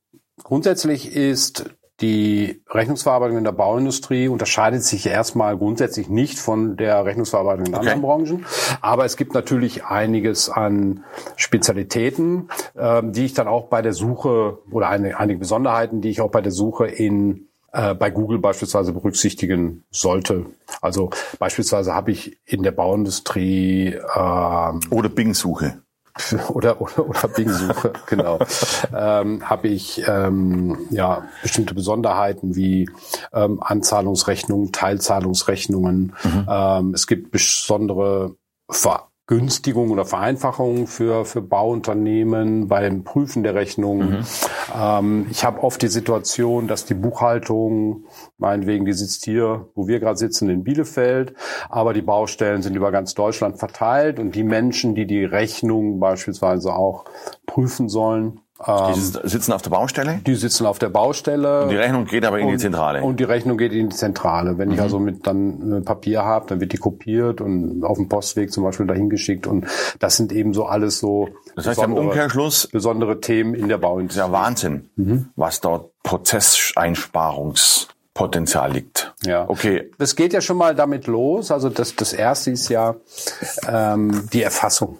grundsätzlich 0.42 1.14
ist 1.14 1.70
die 2.00 2.62
Rechnungsverarbeitung 2.70 3.36
in 3.36 3.44
der 3.44 3.52
Bauindustrie 3.52 4.28
unterscheidet 4.28 4.82
sich 4.82 5.06
erstmal 5.06 5.56
grundsätzlich 5.58 6.08
nicht 6.08 6.38
von 6.38 6.76
der 6.76 7.04
Rechnungsverarbeitung 7.04 7.66
in 7.66 7.74
anderen 7.74 8.00
Branchen. 8.00 8.46
Aber 8.80 9.04
es 9.04 9.16
gibt 9.16 9.34
natürlich 9.34 9.84
einiges 9.84 10.48
an 10.48 11.04
Spezialitäten, 11.36 12.48
ähm, 12.76 13.12
die 13.12 13.26
ich 13.26 13.34
dann 13.34 13.48
auch 13.48 13.66
bei 13.66 13.82
der 13.82 13.92
Suche 13.92 14.58
oder 14.70 14.88
eine, 14.88 15.18
einige 15.18 15.40
Besonderheiten, 15.40 16.00
die 16.00 16.08
ich 16.08 16.20
auch 16.22 16.30
bei 16.30 16.40
der 16.40 16.52
Suche 16.52 16.86
in 16.86 17.48
äh, 17.72 17.94
bei 17.94 18.10
Google 18.10 18.38
beispielsweise 18.38 18.92
berücksichtigen 18.92 19.84
sollte. 19.90 20.46
Also 20.80 21.10
beispielsweise 21.38 21.94
habe 21.94 22.10
ich 22.12 22.40
in 22.46 22.62
der 22.62 22.72
Bauindustrie 22.72 23.98
ähm, 24.16 24.80
Oder 24.90 25.08
Bing-Suche. 25.08 25.82
oder 26.48 26.80
oder, 26.80 27.08
oder 27.08 27.28
Bing-Suche, 27.28 27.92
genau, 28.06 28.38
ähm, 28.94 29.48
habe 29.48 29.68
ich 29.68 30.02
ähm, 30.06 30.78
ja 30.90 31.28
bestimmte 31.42 31.74
Besonderheiten 31.74 32.56
wie 32.56 32.88
ähm, 33.32 33.62
Anzahlungsrechnungen, 33.62 34.72
Teilzahlungsrechnungen. 34.72 36.14
Ähm, 36.48 36.94
es 36.94 37.06
gibt 37.06 37.30
besondere 37.30 38.36
Vergünstigungen 39.30 39.92
oder 39.92 40.04
Vereinfachungen 40.04 40.88
für 40.88 41.24
für 41.24 41.40
Bauunternehmen 41.40 42.66
beim 42.66 43.04
Prüfen 43.04 43.44
der 43.44 43.54
Rechnungen. 43.54 44.26
Ähm, 44.76 45.26
ich 45.30 45.44
habe 45.44 45.62
oft 45.62 45.80
die 45.82 45.88
Situation, 45.88 46.66
dass 46.66 46.84
die 46.84 46.94
Buchhaltung, 46.94 48.06
meinetwegen, 48.38 48.86
die 48.86 48.92
sitzt 48.92 49.24
hier, 49.24 49.68
wo 49.76 49.86
wir 49.86 50.00
gerade 50.00 50.16
sitzen, 50.16 50.50
in 50.50 50.64
Bielefeld, 50.64 51.34
aber 51.68 51.94
die 51.94 52.02
Baustellen 52.02 52.62
sind 52.62 52.74
über 52.74 52.90
ganz 52.90 53.14
Deutschland 53.14 53.58
verteilt 53.58 54.18
und 54.18 54.34
die 54.34 54.42
Menschen, 54.42 54.96
die 54.96 55.06
die 55.06 55.24
Rechnung 55.24 56.00
beispielsweise 56.00 56.74
auch 56.74 57.04
prüfen 57.46 57.88
sollen, 57.88 58.40
Die 58.66 59.00
sitzen 59.28 59.52
auf 59.54 59.62
der 59.62 59.70
Baustelle? 59.70 60.20
Die 60.26 60.34
sitzen 60.34 60.66
auf 60.66 60.78
der 60.78 60.90
Baustelle. 60.90 61.62
Und 61.62 61.70
die 61.70 61.76
Rechnung 61.76 62.04
geht 62.04 62.26
aber 62.26 62.38
in 62.40 62.48
die 62.48 62.58
Zentrale. 62.58 63.00
Und 63.02 63.18
die 63.18 63.24
Rechnung 63.24 63.56
geht 63.56 63.72
in 63.72 63.88
die 63.88 63.96
Zentrale. 63.96 64.58
Wenn 64.58 64.68
Mhm. 64.68 64.74
ich 64.74 64.80
also 64.82 64.98
mit 64.98 65.26
dann 65.26 65.72
äh, 65.72 65.80
Papier 65.80 66.24
habe, 66.24 66.46
dann 66.46 66.60
wird 66.60 66.72
die 66.72 66.76
kopiert 66.76 67.40
und 67.40 67.82
auf 67.84 67.96
dem 67.96 68.08
Postweg 68.10 68.52
zum 68.52 68.64
Beispiel 68.64 68.86
dahin 68.86 69.08
geschickt. 69.08 69.46
Und 69.46 69.64
das 69.98 70.18
sind 70.18 70.30
eben 70.32 70.52
so 70.52 70.66
alles 70.66 70.98
so 70.98 71.30
das 71.56 71.66
heißt 71.68 71.82
im 71.82 71.94
Umkehrschluss 71.94 72.66
besondere 72.66 73.20
Themen 73.20 73.54
in 73.54 73.68
der 73.68 73.78
Bauindustrie. 73.78 74.20
ja 74.20 74.30
Wahnsinn, 74.30 74.90
was 75.36 75.62
dort 75.62 75.90
Prozesseinsparungspotenzial 76.02 78.72
liegt. 78.72 79.14
Ja. 79.24 79.48
Okay. 79.48 79.90
Das 79.98 80.16
geht 80.16 80.32
ja 80.32 80.40
schon 80.40 80.56
mal 80.56 80.74
damit 80.74 81.06
los. 81.06 81.50
Also 81.50 81.68
das, 81.70 81.94
das 81.96 82.12
erste 82.12 82.50
ist 82.50 82.68
ja 82.68 82.94
ähm, 83.68 84.28
die 84.32 84.42
Erfassung. 84.42 84.98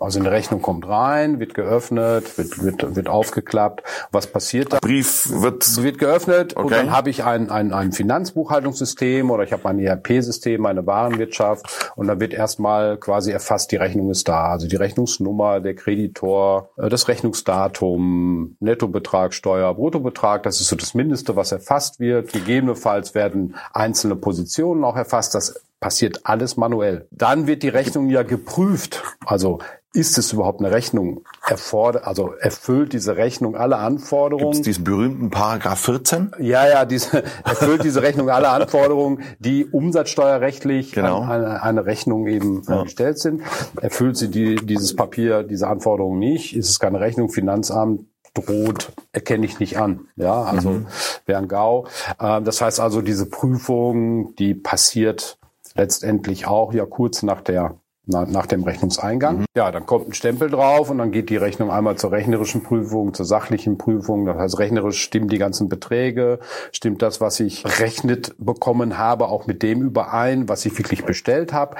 Also 0.00 0.18
eine 0.18 0.30
Rechnung 0.30 0.62
kommt 0.62 0.88
rein, 0.88 1.40
wird 1.40 1.54
geöffnet, 1.54 2.38
wird, 2.38 2.62
wird, 2.62 2.96
wird 2.96 3.08
aufgeklappt. 3.08 3.82
Was 4.10 4.26
passiert 4.26 4.72
da? 4.72 4.78
Brief 4.80 5.28
wird 5.30 5.82
wird 5.82 5.98
geöffnet 5.98 6.54
und 6.54 6.66
Okay. 6.66 6.76
dann 6.76 6.90
habe 6.90 7.10
ich 7.10 7.24
ein, 7.24 7.50
ein, 7.50 7.72
ein 7.72 7.92
Finanzbuchhaltungssystem 7.92 9.30
oder 9.30 9.44
ich 9.44 9.52
habe 9.52 9.68
ein 9.68 9.78
ERP-System, 9.78 10.64
eine 10.66 10.86
Warenwirtschaft 10.86 11.92
und 11.96 12.06
dann 12.06 12.20
wird 12.20 12.32
erstmal 12.32 12.96
quasi 12.96 13.30
erfasst, 13.32 13.72
die 13.72 13.76
Rechnung 13.76 14.10
ist 14.10 14.28
da. 14.28 14.50
Also 14.52 14.68
die 14.68 14.76
Rechnungsnummer, 14.76 15.60
der 15.60 15.74
Kreditor, 15.74 16.70
äh, 16.76 16.88
das 16.88 17.08
Rechnungsdatum, 17.08 18.56
Nettobetrag, 18.60 19.34
Steuer, 19.34 19.74
Bruttobetrag, 19.74 20.42
das 20.44 20.60
ist 20.60 20.68
so 20.68 20.76
das 20.76 20.94
Mindeste, 20.94 21.36
was 21.36 21.52
erfasst 21.52 22.00
wird. 22.00 22.32
Gegebenenfalls 22.32 23.14
werden 23.14 23.56
einzelne 23.72 24.16
Positionen 24.16 24.84
auch 24.84 24.96
erfasst. 24.96 25.34
Das 25.34 25.60
passiert 25.80 26.20
alles 26.24 26.56
manuell. 26.56 27.06
Dann 27.10 27.46
wird 27.46 27.62
die 27.62 27.68
Rechnung 27.68 28.10
ja 28.10 28.22
geprüft. 28.22 29.02
Also 29.24 29.60
ist 29.92 30.18
es 30.18 30.32
überhaupt 30.32 30.60
eine 30.60 30.70
Rechnung? 30.70 31.24
Erfordert, 31.46 32.04
also 32.04 32.32
erfüllt 32.34 32.92
diese 32.92 33.16
Rechnung 33.16 33.56
alle 33.56 33.76
Anforderungen? 33.78 34.52
gibt's 34.52 34.64
diesen 34.64 34.84
berühmten 34.84 35.30
Paragraph 35.30 35.80
14. 35.80 36.32
Ja, 36.38 36.68
ja, 36.68 36.84
diese, 36.84 37.24
erfüllt 37.44 37.82
diese 37.82 38.02
Rechnung 38.02 38.30
alle 38.30 38.50
Anforderungen, 38.50 39.22
die 39.40 39.64
umsatzsteuerrechtlich 39.66 40.92
Genau. 40.92 41.22
an 41.22 41.30
eine, 41.30 41.62
eine 41.62 41.86
Rechnung 41.86 42.26
eben 42.28 42.62
äh, 42.68 42.84
gestellt 42.84 43.18
sind. 43.18 43.42
Erfüllt 43.80 44.16
sie 44.16 44.30
die, 44.30 44.56
dieses 44.56 44.94
Papier, 44.94 45.42
diese 45.42 45.66
Anforderungen 45.66 46.18
nicht, 46.18 46.56
ist 46.56 46.70
es 46.70 46.78
keine 46.78 47.00
Rechnung, 47.00 47.30
Finanzamt 47.30 48.02
droht, 48.34 48.92
erkenne 49.12 49.44
ich 49.44 49.58
nicht 49.58 49.78
an. 49.78 50.06
Ja, 50.14 50.42
also 50.42 50.82
wäre 51.26 51.40
ein 51.40 51.48
GAU. 51.48 51.86
Ähm, 52.20 52.44
das 52.44 52.60
heißt 52.60 52.78
also, 52.78 53.02
diese 53.02 53.26
Prüfung, 53.28 54.36
die 54.36 54.54
passiert 54.54 55.38
letztendlich 55.74 56.46
auch 56.46 56.72
ja 56.72 56.86
kurz 56.86 57.22
nach 57.22 57.40
der 57.40 57.74
na, 58.06 58.24
nach 58.24 58.46
dem 58.46 58.62
Rechnungseingang. 58.64 59.44
Ja, 59.54 59.70
dann 59.70 59.86
kommt 59.86 60.08
ein 60.08 60.14
Stempel 60.14 60.50
drauf 60.50 60.90
und 60.90 60.98
dann 60.98 61.12
geht 61.12 61.30
die 61.30 61.36
Rechnung 61.36 61.70
einmal 61.70 61.96
zur 61.96 62.12
rechnerischen 62.12 62.62
Prüfung, 62.62 63.14
zur 63.14 63.26
sachlichen 63.26 63.78
Prüfung. 63.78 64.26
Das 64.26 64.36
heißt, 64.36 64.58
rechnerisch 64.58 65.00
stimmen 65.00 65.28
die 65.28 65.38
ganzen 65.38 65.68
Beträge, 65.68 66.40
stimmt 66.72 67.02
das, 67.02 67.20
was 67.20 67.40
ich 67.40 67.64
rechnet 67.80 68.34
bekommen 68.38 68.98
habe, 68.98 69.28
auch 69.28 69.46
mit 69.46 69.62
dem 69.62 69.82
überein, 69.82 70.48
was 70.48 70.64
ich 70.66 70.76
wirklich 70.78 71.04
bestellt 71.04 71.52
habe. 71.52 71.76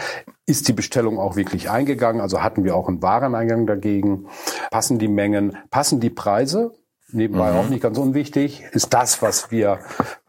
Ist 0.47 0.69
die 0.69 0.73
Bestellung 0.73 1.19
auch 1.19 1.37
wirklich 1.37 1.71
eingegangen? 1.71 2.21
Also 2.21 2.43
hatten 2.43 2.65
wir 2.65 2.77
auch 2.77 2.89
einen 2.89 3.03
Wareneingang 3.03 3.67
dagegen? 3.67 4.27
Passen 4.71 4.99
die 4.99 5.09
Mengen? 5.09 5.57
Passen 5.71 6.01
die 6.01 6.11
Preise? 6.11 6.73
Nebenbei 7.13 7.53
auch 7.53 7.69
nicht 7.69 7.83
ganz 7.83 7.99
unwichtig. 7.99 8.65
Ist 8.73 8.93
das, 8.95 9.23
was 9.23 9.51
wir 9.51 9.79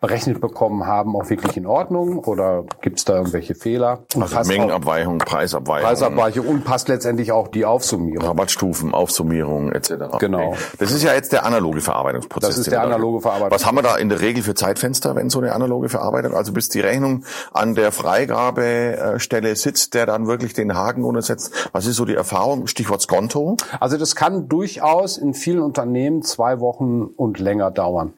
berechnet 0.02 0.42
bekommen 0.42 0.88
haben, 0.88 1.16
auch 1.16 1.30
wirklich 1.30 1.56
in 1.58 1.68
Ordnung 1.68 2.20
oder 2.20 2.64
gibt 2.82 2.98
es 3.00 3.06
da 3.06 3.18
irgendwelche 3.18 3.54
Fehler? 3.54 4.00
Und 4.16 4.24
Also 4.24 4.52
Mengenabweichung, 4.52 5.20
Preisabweichung, 5.20 5.88
Preisabweichung 5.88 6.48
und 6.48 6.64
passt 6.64 6.88
letztendlich 6.88 7.32
auch 7.32 7.48
die 7.48 7.66
Aufsummierung. 7.66 8.28
Rabattstufen, 8.28 8.94
Aufsummierung 8.96 9.72
etc. 9.72 10.18
Genau. 10.20 10.50
Okay. 10.50 10.58
Das 10.80 10.92
ist 10.92 11.04
ja 11.04 11.14
jetzt 11.14 11.32
der 11.34 11.46
analoge 11.46 11.82
Verarbeitungsprozess. 11.82 12.50
Das 12.50 12.58
ist 12.58 12.72
der 12.72 12.82
analoge 12.82 13.22
Verarbeitungsprozess. 13.22 13.62
Was 13.62 13.68
haben 13.68 13.76
wir 13.78 13.84
da 13.84 13.98
in 13.98 14.10
der 14.10 14.22
Regel 14.22 14.42
für 14.42 14.56
Zeitfenster, 14.56 15.16
wenn 15.16 15.30
so 15.30 15.40
eine 15.40 15.54
analoge 15.54 15.90
Verarbeitung, 15.90 16.34
also 16.34 16.52
bis 16.52 16.70
die 16.70 16.80
Rechnung 16.80 17.24
an 17.54 17.76
der 17.76 17.92
Freigabestelle 17.92 19.56
sitzt, 19.56 19.94
der 19.94 20.08
dann 20.08 20.26
wirklich 20.26 20.54
den 20.54 20.74
Haken 20.76 21.04
untersetzt? 21.04 21.54
Was 21.74 21.86
ist 21.86 21.98
so 21.98 22.06
die 22.06 22.16
Erfahrung? 22.16 22.66
Stichwort 22.66 23.02
Skonto. 23.02 23.58
Also 23.80 23.98
das 23.98 24.16
kann 24.16 24.48
durchaus 24.50 25.18
in 25.18 25.36
vielen 25.36 25.62
Unternehmen 25.62 26.24
zwei 26.24 26.60
Wochen 26.60 26.71
und 26.80 27.40
länger 27.40 27.72
dauern. 27.72 28.14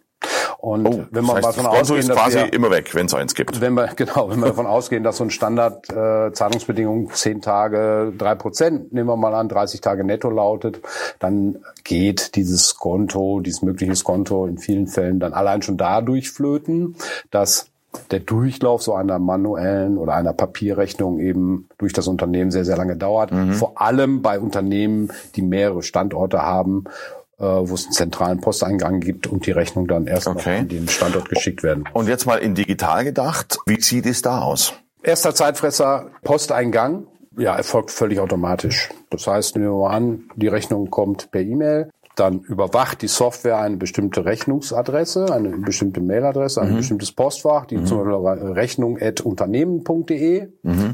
Und 0.63 0.87
Oh, 0.87 1.03
wenn 1.11 1.25
man 1.25 1.35
das 1.35 1.47
heißt, 1.47 1.57
davon 1.57 1.65
Skonto 1.65 1.81
ausgehen, 1.81 1.99
ist 1.99 2.11
quasi 2.11 2.37
wir, 2.37 2.53
immer 2.53 2.71
weg, 2.71 2.95
wenn 2.95 3.07
es 3.07 3.13
eins 3.13 3.35
gibt. 3.35 3.59
wenn 3.59 3.73
wir 3.73 3.87
genau, 3.97 4.29
wenn 4.29 4.39
wir 4.39 4.47
davon 4.47 4.65
ausgehen, 4.65 5.03
dass 5.03 5.17
so 5.17 5.25
ein 5.25 5.29
Standard 5.29 5.89
äh, 5.89 6.31
Zahlungsbedingung 6.31 7.11
zehn 7.11 7.41
Tage 7.41 8.13
drei 8.17 8.35
Prozent, 8.35 8.93
nehmen 8.93 9.09
wir 9.09 9.17
mal 9.17 9.35
an, 9.35 9.49
30 9.49 9.81
Tage 9.81 10.05
Netto 10.05 10.29
lautet, 10.29 10.79
dann 11.19 11.57
geht 11.83 12.35
dieses 12.35 12.75
Konto, 12.77 13.41
dieses 13.41 13.61
mögliche 13.61 14.01
Konto 14.05 14.45
in 14.45 14.57
vielen 14.57 14.87
Fällen 14.87 15.19
dann 15.19 15.33
allein 15.33 15.61
schon 15.63 15.75
dadurch 15.75 16.31
flöten, 16.31 16.95
dass 17.29 17.67
der 18.11 18.21
Durchlauf 18.21 18.81
so 18.81 18.93
einer 18.93 19.19
manuellen 19.19 19.97
oder 19.97 20.13
einer 20.13 20.31
Papierrechnung 20.31 21.19
eben 21.19 21.67
durch 21.77 21.91
das 21.91 22.07
Unternehmen 22.07 22.51
sehr, 22.51 22.63
sehr 22.63 22.77
lange 22.77 22.95
dauert. 22.95 23.31
Vor 23.51 23.79
allem 23.81 24.21
bei 24.21 24.39
Unternehmen, 24.39 25.11
die 25.35 25.43
mehrere 25.43 25.83
Standorte 25.83 26.41
haben, 26.41 26.85
wo 27.43 27.73
es 27.73 27.85
einen 27.85 27.93
zentralen 27.93 28.41
Posteingang 28.41 28.99
gibt 28.99 29.27
und 29.27 29.45
die 29.45 29.51
Rechnung 29.51 29.87
dann 29.87 30.07
erst 30.07 30.27
Okay. 30.27 30.59
an 30.59 30.67
den 30.67 30.87
Standort 30.87 31.29
geschickt 31.29 31.63
werden. 31.63 31.83
Und 31.93 32.07
jetzt 32.07 32.25
mal 32.25 32.37
in 32.37 32.55
digital 32.55 33.03
gedacht, 33.03 33.57
wie 33.65 33.79
sieht 33.81 34.05
es 34.05 34.21
da 34.21 34.41
aus? 34.41 34.73
Erster 35.03 35.35
Zeitfresser, 35.35 36.07
Posteingang, 36.23 37.07
ja, 37.37 37.55
erfolgt 37.55 37.91
völlig 37.91 38.19
automatisch. 38.19 38.89
Das 39.09 39.27
heißt, 39.27 39.55
nehmen 39.55 39.69
wir 39.71 39.77
mal 39.89 39.95
an, 39.95 40.23
die 40.35 40.47
Rechnung 40.47 40.89
kommt 40.89 41.31
per 41.31 41.41
E-Mail, 41.41 41.89
dann 42.15 42.41
überwacht 42.41 43.01
die 43.01 43.07
Software 43.07 43.57
eine 43.57 43.77
bestimmte 43.77 44.25
Rechnungsadresse, 44.25 45.33
eine 45.33 45.49
bestimmte 45.57 45.99
Mailadresse, 46.01 46.61
ein 46.61 46.75
bestimmtes 46.75 47.11
Postfach, 47.11 47.65
die 47.65 47.83
zum 47.83 47.97
Beispiel 47.99 48.51
rechnung.unternehmen.de. 48.51 50.47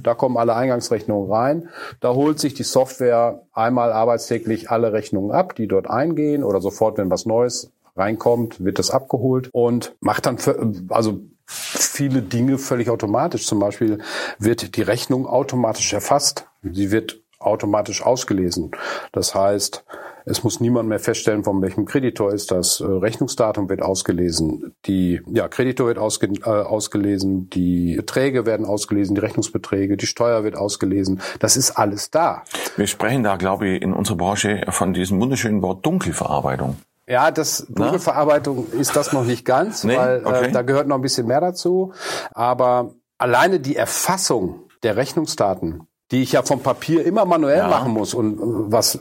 Da 0.04 0.14
kommen 0.14 0.38
alle 0.38 0.56
Eingangsrechnungen 0.56 1.30
rein. 1.32 1.70
Da 2.00 2.14
holt 2.14 2.40
sich 2.40 2.54
die 2.54 2.64
Software 2.64 3.42
einmal 3.52 3.92
arbeitstäglich 3.92 4.72
alle 4.72 4.94
Rechnungen 4.94 5.32
ab, 5.32 5.56
die 5.56 5.68
dort 5.68 5.90
eingehen 5.90 6.44
oder 6.44 6.62
sofort, 6.62 6.98
wenn 6.98 7.10
was 7.10 7.26
Neues 7.26 7.72
reinkommt, 7.98 8.64
wird 8.64 8.80
das 8.80 8.92
abgeholt 8.92 9.50
und 9.52 9.96
macht 10.00 10.26
dann, 10.26 10.38
für, 10.38 10.72
also 10.90 11.20
viele 11.46 12.22
Dinge 12.22 12.58
völlig 12.58 12.90
automatisch. 12.90 13.46
Zum 13.46 13.60
Beispiel 13.60 14.00
wird 14.38 14.78
die 14.78 14.82
Rechnung 14.82 15.28
automatisch 15.28 15.92
erfasst. 15.94 16.46
Sie 16.64 16.92
wird 16.92 17.20
automatisch 17.40 18.04
ausgelesen. 18.04 18.72
Das 19.12 19.34
heißt, 19.34 19.84
es 20.26 20.44
muss 20.44 20.60
niemand 20.60 20.90
mehr 20.90 21.00
feststellen, 21.00 21.44
von 21.44 21.62
welchem 21.62 21.86
Kreditor 21.86 22.34
ist 22.34 22.52
das. 22.52 22.82
Äh, 22.82 22.86
Rechnungsdatum 22.86 23.70
wird 23.70 23.82
ausgelesen. 23.82 24.76
Die 24.86 25.22
ja, 25.32 25.48
Kreditor 25.48 25.88
wird 25.88 25.98
ausge, 25.98 26.28
äh, 26.28 26.50
ausgelesen. 26.50 27.50
Die 27.50 27.96
Beträge 27.96 28.46
werden 28.46 28.66
ausgelesen. 28.66 29.16
Die 29.16 29.22
Rechnungsbeträge, 29.22 29.98
die 29.98 30.08
Steuer 30.08 30.44
wird 30.44 30.56
ausgelesen. 30.56 31.22
Das 31.40 31.58
ist 31.58 31.72
alles 31.72 32.12
da. 32.12 32.44
Wir 32.76 32.88
sprechen 32.88 33.24
da, 33.24 33.36
glaube 33.38 33.68
ich, 33.68 33.82
in 33.82 33.94
unserer 33.94 34.18
Branche 34.18 34.66
von 34.70 34.94
diesem 34.94 35.20
wunderschönen 35.20 35.62
Wort 35.62 35.86
Dunkelverarbeitung. 35.86 36.78
Ja, 37.08 37.32
das 37.32 37.66
Dunkelverarbeitung 37.70 38.68
ist 38.72 38.96
das 38.96 39.14
noch 39.14 39.24
nicht 39.26 39.44
ganz, 39.44 39.84
Nee? 39.84 39.98
weil 39.98 40.22
Okay. 40.24 40.46
äh, 40.46 40.52
da 40.52 40.62
gehört 40.62 40.88
noch 40.88 40.96
ein 40.98 41.02
bisschen 41.02 41.26
mehr 41.26 41.42
dazu. 41.42 41.94
Aber 42.32 42.94
alleine 43.18 43.60
die 43.60 43.76
Erfassung 43.76 44.62
der 44.84 44.96
Rechnungsdaten, 44.96 45.88
die 46.12 46.24
ich 46.24 46.32
ja 46.32 46.42
vom 46.42 46.60
Papier 46.62 47.06
immer 47.06 47.24
manuell 47.26 47.60
Ja. 47.60 47.68
machen 47.68 47.92
muss 47.92 48.14
und 48.16 48.40
äh, 48.40 48.42
was 48.72 49.00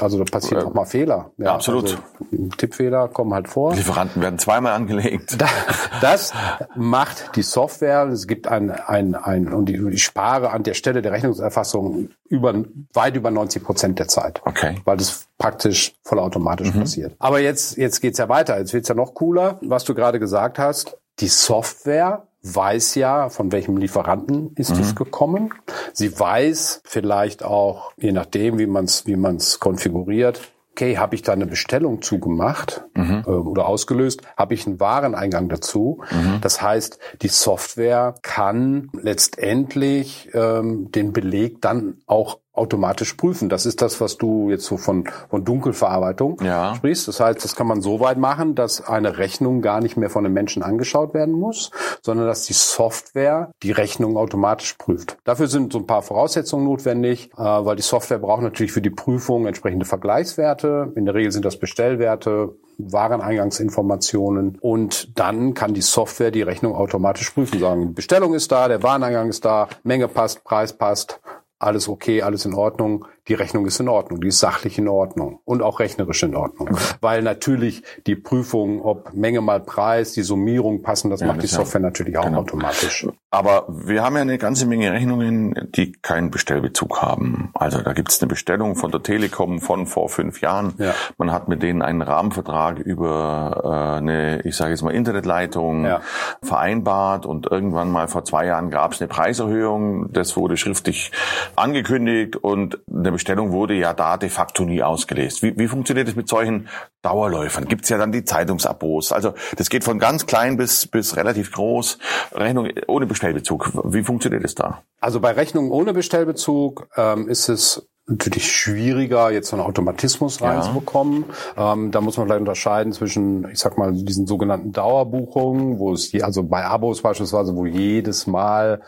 also 0.00 0.18
da 0.18 0.24
passiert 0.24 0.64
auch 0.64 0.72
mal 0.72 0.86
Fehler. 0.86 1.30
Ja, 1.36 1.54
absolut. 1.54 1.84
Also, 2.30 2.48
Tippfehler 2.56 3.08
kommen 3.08 3.34
halt 3.34 3.48
vor. 3.48 3.74
Lieferanten 3.74 4.22
werden 4.22 4.38
zweimal 4.38 4.72
angelegt. 4.72 5.40
Da- 5.40 5.46
Das 6.00 6.32
macht 6.76 7.34
die 7.36 7.42
Software. 7.42 8.04
Es 8.08 8.26
gibt 8.28 8.46
ein, 8.46 8.70
ein, 8.70 9.14
ein 9.16 9.52
und 9.52 9.68
ich 9.68 10.02
spare 10.04 10.50
an 10.50 10.62
der 10.62 10.74
Stelle 10.74 11.02
der 11.02 11.12
Rechnungserfassung 11.12 12.10
über, 12.28 12.54
weit 12.94 13.16
über 13.16 13.30
90 13.30 13.64
Prozent 13.64 13.98
der 13.98 14.06
Zeit. 14.08 14.40
Okay. 14.44 14.76
Weil 14.84 14.96
das 14.98 15.26
praktisch 15.38 15.94
vollautomatisch 16.04 16.70
passiert. 16.70 17.14
Aber 17.18 17.40
jetzt, 17.40 17.76
jetzt 17.76 18.00
geht's 18.00 18.18
ja 18.18 18.28
weiter. 18.28 18.58
Jetzt 18.58 18.72
wird's 18.72 18.88
ja 18.88 18.94
noch 18.94 19.14
cooler. 19.14 19.58
Was 19.62 19.84
du 19.84 19.94
gerade 19.94 20.18
gesagt 20.20 20.58
hast, 20.58 20.96
die 21.20 21.28
Software 21.28 22.27
weiß 22.54 22.94
ja, 22.96 23.28
von 23.28 23.52
welchem 23.52 23.76
Lieferanten 23.76 24.52
ist 24.54 24.70
es 24.80 24.94
gekommen. 24.94 25.54
Sie 25.92 26.18
weiß 26.18 26.82
vielleicht 26.84 27.42
auch, 27.44 27.92
je 27.96 28.12
nachdem, 28.12 28.58
wie 28.58 28.66
man 28.66 28.84
es 28.84 29.06
wie 29.06 29.16
man's 29.16 29.60
konfiguriert, 29.60 30.40
okay, 30.72 30.96
habe 30.96 31.16
ich 31.16 31.22
da 31.22 31.32
eine 31.32 31.46
Bestellung 31.46 32.02
zugemacht 32.02 32.84
äh, 33.26 33.30
oder 33.30 33.66
ausgelöst, 33.66 34.22
habe 34.36 34.54
ich 34.54 34.64
einen 34.66 34.78
Wareneingang 34.78 35.48
dazu. 35.48 36.02
Das 36.40 36.62
heißt, 36.62 37.00
die 37.22 37.28
Software 37.28 38.14
kann 38.22 38.88
letztendlich 38.92 40.28
ähm, 40.34 40.92
den 40.92 41.12
Beleg 41.12 41.60
dann 41.60 41.98
auch 42.06 42.38
automatisch 42.58 43.14
prüfen. 43.14 43.48
Das 43.48 43.64
ist 43.66 43.80
das, 43.80 44.00
was 44.00 44.18
du 44.18 44.50
jetzt 44.50 44.64
so 44.66 44.76
von, 44.76 45.08
von 45.30 45.44
Dunkelverarbeitung 45.44 46.40
Ja. 46.42 46.74
sprichst. 46.74 47.08
Das 47.08 47.20
heißt, 47.20 47.42
das 47.44 47.56
kann 47.56 47.66
man 47.66 47.80
so 47.80 48.00
weit 48.00 48.18
machen, 48.18 48.54
dass 48.54 48.86
eine 48.86 49.18
Rechnung 49.18 49.62
gar 49.62 49.80
nicht 49.80 49.96
mehr 49.96 50.10
von 50.10 50.24
einem 50.24 50.34
Menschen 50.34 50.62
angeschaut 50.62 51.14
werden 51.14 51.34
muss, 51.34 51.70
sondern 52.02 52.26
dass 52.26 52.44
die 52.44 52.52
Software 52.52 53.50
die 53.62 53.72
Rechnung 53.72 54.16
automatisch 54.16 54.74
prüft. 54.74 55.16
Dafür 55.24 55.46
sind 55.46 55.72
so 55.72 55.78
ein 55.78 55.86
paar 55.86 56.02
Voraussetzungen 56.02 56.64
notwendig, 56.64 57.30
äh, 57.36 57.42
weil 57.42 57.76
die 57.76 57.82
Software 57.82 58.18
braucht 58.18 58.42
natürlich 58.42 58.72
für 58.72 58.82
die 58.82 58.90
Prüfung 58.90 59.46
entsprechende 59.46 59.86
Vergleichswerte. 59.86 60.92
In 60.96 61.04
der 61.06 61.14
Regel 61.14 61.32
sind 61.32 61.44
das 61.44 61.56
Bestellwerte, 61.58 62.50
Wareneingangsinformationen 62.80 64.58
und 64.60 65.18
dann 65.18 65.54
kann 65.54 65.74
die 65.74 65.82
Software 65.82 66.30
die 66.30 66.42
Rechnung 66.42 66.74
automatisch 66.74 67.30
prüfen, 67.30 67.58
sagen, 67.58 67.94
Bestellung 67.94 68.34
ist 68.34 68.52
da, 68.52 68.68
der 68.68 68.82
Wareneingang 68.82 69.28
ist 69.28 69.44
da, 69.44 69.68
Menge 69.82 70.08
passt, 70.08 70.44
Preis 70.44 70.72
passt, 70.72 71.20
alles 71.58 71.88
okay, 71.88 72.22
alles 72.22 72.44
in 72.44 72.54
Ordnung, 72.54 73.06
die 73.28 73.34
Rechnung 73.34 73.66
ist 73.66 73.78
in 73.80 73.88
Ordnung, 73.88 74.20
die 74.20 74.28
ist 74.28 74.40
sachlich 74.40 74.78
in 74.78 74.88
Ordnung 74.88 75.40
und 75.44 75.62
auch 75.62 75.80
rechnerisch 75.80 76.22
in 76.22 76.34
Ordnung. 76.34 76.70
Weil 77.00 77.22
natürlich 77.22 77.82
die 78.06 78.16
Prüfung, 78.16 78.82
ob 78.82 79.12
Menge 79.14 79.40
mal 79.40 79.60
Preis, 79.60 80.12
die 80.12 80.22
Summierung 80.22 80.82
passen, 80.82 81.10
das 81.10 81.20
macht 81.20 81.38
das 81.38 81.44
die 81.44 81.50
ja- 81.50 81.58
Software 81.58 81.80
natürlich 81.80 82.16
auch 82.18 82.24
genau. 82.24 82.40
automatisch. 82.40 83.06
Aber 83.30 83.66
wir 83.68 84.02
haben 84.02 84.16
ja 84.16 84.22
eine 84.22 84.38
ganze 84.38 84.64
Menge 84.66 84.90
Rechnungen, 84.90 85.68
die 85.76 85.92
keinen 85.92 86.30
Bestellbezug 86.30 87.02
haben. 87.02 87.50
Also 87.52 87.82
da 87.82 87.92
gibt 87.92 88.10
es 88.10 88.22
eine 88.22 88.28
Bestellung 88.28 88.74
von 88.74 88.90
der 88.90 89.02
Telekom 89.02 89.60
von 89.60 89.86
vor 89.86 90.08
fünf 90.08 90.40
Jahren. 90.40 90.72
Ja. 90.78 90.94
Man 91.18 91.30
hat 91.30 91.46
mit 91.46 91.62
denen 91.62 91.82
einen 91.82 92.00
Rahmenvertrag 92.00 92.78
über 92.78 93.60
äh, 93.62 93.98
eine, 93.98 94.40
ich 94.46 94.56
sage 94.56 94.70
jetzt 94.70 94.82
mal, 94.82 94.94
Internetleitung 94.94 95.84
Ja. 95.84 96.00
vereinbart 96.42 97.26
und 97.26 97.46
irgendwann 97.50 97.90
mal 97.90 98.08
vor 98.08 98.24
zwei 98.24 98.46
Jahren 98.46 98.70
gab 98.70 98.92
es 98.92 99.00
eine 99.02 99.08
Preiserhöhung. 99.08 100.10
Das 100.10 100.36
wurde 100.38 100.56
schriftlich 100.56 101.12
angekündigt 101.54 102.36
und 102.36 102.80
eine 102.90 103.12
Bestellung 103.18 103.50
wurde 103.50 103.74
ja 103.74 103.94
da 103.94 104.16
de 104.16 104.28
facto 104.28 104.64
nie 104.64 104.80
ausgelesen. 104.80 105.42
Wie, 105.42 105.58
wie 105.58 105.66
funktioniert 105.66 106.06
das 106.06 106.14
mit 106.14 106.28
solchen 106.28 106.68
Dauerläufern? 107.02 107.64
Gibt 107.64 107.82
es 107.82 107.90
ja 107.90 107.98
dann 107.98 108.12
die 108.12 108.24
Zeitungsabos. 108.24 109.10
Also 109.10 109.34
das 109.56 109.70
geht 109.70 109.82
von 109.82 109.98
ganz 109.98 110.26
klein 110.26 110.56
bis, 110.56 110.86
bis 110.86 111.16
relativ 111.16 111.50
groß. 111.50 111.98
Rechnung 112.32 112.70
ohne 112.86 113.06
Bestellbezug. 113.06 113.72
Wie 113.92 114.04
funktioniert 114.04 114.44
das 114.44 114.54
da? 114.54 114.84
Also 115.00 115.18
bei 115.18 115.32
Rechnungen 115.32 115.72
ohne 115.72 115.94
Bestellbezug 115.94 116.88
ähm, 116.96 117.28
ist 117.28 117.48
es 117.48 117.88
natürlich 118.08 118.50
schwieriger, 118.50 119.30
jetzt 119.30 119.48
so 119.48 119.56
einen 119.56 119.64
Automatismus 119.66 120.40
Ja. 120.40 120.50
reinzubekommen. 120.50 121.24
Ähm, 121.56 121.90
da 121.90 122.00
muss 122.00 122.16
man 122.16 122.26
vielleicht 122.26 122.40
unterscheiden 122.40 122.92
zwischen, 122.92 123.48
ich 123.52 123.58
sag 123.58 123.76
mal, 123.76 123.92
diesen 123.92 124.26
sogenannten 124.26 124.72
Dauerbuchungen, 124.72 125.78
wo 125.78 125.92
es, 125.92 126.10
je, 126.10 126.22
also 126.22 126.42
bei 126.42 126.64
Abos 126.64 127.02
beispielsweise, 127.02 127.54
wo 127.54 127.66
jedes 127.66 128.26
Mal 128.26 128.80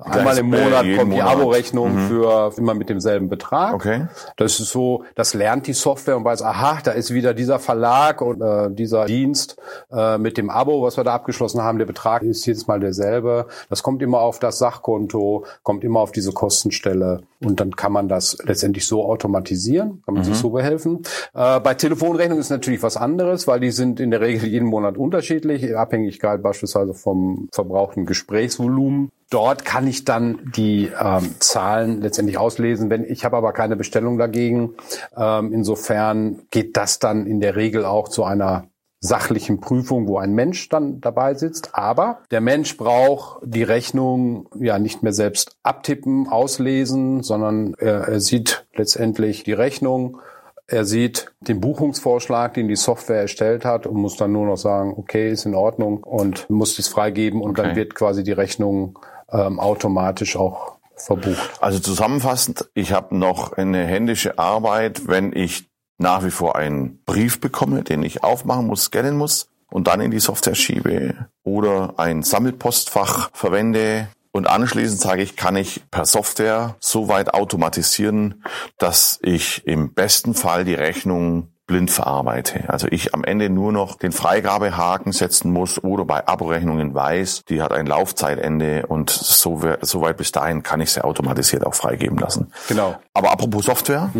einmal 0.00 0.36
im 0.38 0.50
Monat 0.50 0.84
kommt 0.98 1.12
die. 1.14 1.22
Abo-Rechnung 1.22 1.98
für 2.08 2.52
immer 2.56 2.74
mit 2.74 2.88
demselben 2.88 3.28
Betrag. 3.28 3.74
Okay. 3.74 4.08
Das 4.36 4.58
ist 4.58 4.70
so, 4.70 5.04
das 5.14 5.34
lernt 5.34 5.66
die 5.68 5.72
Software 5.72 6.16
und 6.16 6.24
weiß, 6.24 6.42
aha, 6.42 6.78
da 6.82 6.90
ist 6.90 7.14
wieder 7.14 7.32
dieser 7.32 7.58
Verlag 7.58 8.20
und 8.20 8.40
äh, 8.40 8.70
dieser 8.70 9.04
Dienst 9.06 9.56
äh, 9.92 10.18
mit 10.18 10.36
dem 10.36 10.50
Abo, 10.50 10.82
was 10.82 10.96
wir 10.96 11.04
da 11.04 11.14
abgeschlossen 11.14 11.62
haben. 11.62 11.78
Der 11.78 11.86
Betrag 11.86 12.22
ist 12.22 12.44
jedes 12.44 12.66
Mal 12.66 12.80
derselbe. 12.80 13.46
Das 13.70 13.82
kommt 13.82 14.02
immer 14.02 14.18
auf 14.18 14.40
das 14.40 14.58
Sachkonto, 14.58 15.44
kommt 15.62 15.84
immer 15.84 16.00
auf 16.00 16.10
diese 16.12 16.32
Kostenstelle 16.32 17.22
und 17.44 17.60
dann 17.60 17.76
kann 17.76 17.92
man 17.92 18.08
das 18.08 18.38
letztendlich 18.44 18.86
so 18.86 19.04
automatisieren, 19.04 20.02
kann 20.04 20.14
man 20.14 20.24
sich 20.24 20.36
so 20.36 20.50
behelfen. 20.50 21.02
Äh, 21.34 21.60
bei 21.60 21.74
Telefonrechnungen 21.74 22.40
ist 22.40 22.50
natürlich 22.50 22.82
was 22.82 22.96
anderes, 22.96 23.46
weil 23.46 23.60
die 23.60 23.70
sind 23.70 24.00
in 24.00 24.10
der 24.10 24.20
Regel 24.20 24.48
jeden 24.48 24.68
Monat 24.68 24.96
unterschiedlich, 24.96 25.62
in 25.62 25.74
Abhängigkeit 25.74 26.42
beispielsweise 26.42 26.94
vom 26.94 27.48
verbrauchten 27.52 28.06
Gesprächsvolumen. 28.06 29.10
Dort 29.30 29.64
kann 29.64 29.86
ich 29.86 30.04
dann 30.04 30.52
die 30.54 30.90
ähm, 31.00 31.34
Zahlen 31.40 32.00
letztendlich 32.02 32.38
auslesen. 32.38 32.90
Wenn 32.90 33.04
ich 33.04 33.24
habe 33.24 33.36
aber 33.36 33.52
keine 33.52 33.74
Bestellung 33.74 34.18
dagegen. 34.18 34.74
Ähm, 35.16 35.52
insofern 35.52 36.42
geht 36.50 36.76
das 36.76 36.98
dann 36.98 37.26
in 37.26 37.40
der 37.40 37.56
Regel 37.56 37.84
auch 37.84 38.08
zu 38.08 38.24
einer 38.24 38.68
sachlichen 39.04 39.60
Prüfung, 39.60 40.08
wo 40.08 40.18
ein 40.18 40.32
Mensch 40.32 40.68
dann 40.70 41.00
dabei 41.00 41.34
sitzt. 41.34 41.74
Aber 41.74 42.20
der 42.30 42.40
Mensch 42.40 42.76
braucht 42.78 43.40
die 43.44 43.62
Rechnung 43.62 44.48
ja 44.58 44.78
nicht 44.78 45.02
mehr 45.02 45.12
selbst 45.12 45.56
abtippen, 45.62 46.28
auslesen, 46.28 47.22
sondern 47.22 47.74
er, 47.78 48.08
er 48.08 48.20
sieht 48.20 48.66
letztendlich 48.74 49.44
die 49.44 49.52
Rechnung. 49.52 50.20
Er 50.66 50.86
sieht 50.86 51.30
den 51.42 51.60
Buchungsvorschlag, 51.60 52.54
den 52.54 52.68
die 52.68 52.76
Software 52.76 53.20
erstellt 53.20 53.66
hat 53.66 53.86
und 53.86 53.96
muss 53.96 54.16
dann 54.16 54.32
nur 54.32 54.46
noch 54.46 54.56
sagen, 54.56 54.94
okay, 54.96 55.30
ist 55.30 55.44
in 55.44 55.54
Ordnung 55.54 56.02
und 56.02 56.48
muss 56.48 56.74
dies 56.74 56.88
freigeben 56.88 57.42
und 57.42 57.58
dann 57.58 57.66
Okay. 57.72 57.76
wird 57.76 57.94
quasi 57.94 58.24
die 58.24 58.32
Rechnung 58.32 58.98
ähm, 59.30 59.60
automatisch 59.60 60.36
auch 60.36 60.76
verbucht. 60.96 61.50
Also 61.60 61.78
zusammenfassend, 61.78 62.70
ich 62.72 62.92
habe 62.92 63.14
noch 63.16 63.52
eine 63.52 63.84
händische 63.84 64.38
Arbeit, 64.38 65.06
wenn 65.08 65.32
ich 65.34 65.68
nach 65.98 66.24
wie 66.24 66.30
vor 66.30 66.56
einen 66.56 67.02
Brief 67.04 67.40
bekomme, 67.40 67.82
den 67.82 68.02
ich 68.02 68.22
aufmachen 68.22 68.66
muss, 68.66 68.84
scannen 68.84 69.16
muss 69.16 69.48
und 69.70 69.86
dann 69.86 70.00
in 70.00 70.10
die 70.10 70.20
Software 70.20 70.54
schiebe 70.54 71.28
oder 71.42 71.94
ein 71.96 72.22
Sammelpostfach 72.22 73.30
verwende. 73.32 74.08
Und 74.32 74.48
anschließend 74.48 75.00
sage 75.00 75.22
ich, 75.22 75.36
kann 75.36 75.54
ich 75.54 75.82
per 75.90 76.06
Software 76.06 76.76
so 76.80 77.08
weit 77.08 77.34
automatisieren, 77.34 78.44
dass 78.78 79.20
ich 79.22 79.64
im 79.66 79.94
besten 79.94 80.34
Fall 80.34 80.64
die 80.64 80.74
Rechnung 80.74 81.53
blind 81.66 81.90
verarbeite. 81.90 82.68
Also 82.68 82.88
ich 82.90 83.14
am 83.14 83.24
Ende 83.24 83.48
nur 83.48 83.72
noch 83.72 83.96
den 83.96 84.12
Freigabehaken 84.12 85.12
setzen 85.12 85.52
muss 85.52 85.82
oder 85.82 86.04
bei 86.04 86.26
Aborechnungen 86.26 86.94
weiß, 86.94 87.44
die 87.48 87.62
hat 87.62 87.72
ein 87.72 87.86
Laufzeitende 87.86 88.86
und 88.86 89.10
so, 89.10 89.62
so 89.80 90.00
weit 90.02 90.18
bis 90.18 90.30
dahin 90.32 90.62
kann 90.62 90.80
ich 90.80 90.92
sie 90.92 91.02
automatisiert 91.02 91.64
auch 91.64 91.74
freigeben 91.74 92.18
lassen. 92.18 92.52
Genau. 92.68 92.96
Aber 93.14 93.30
apropos 93.30 93.64
Software, 93.64 94.10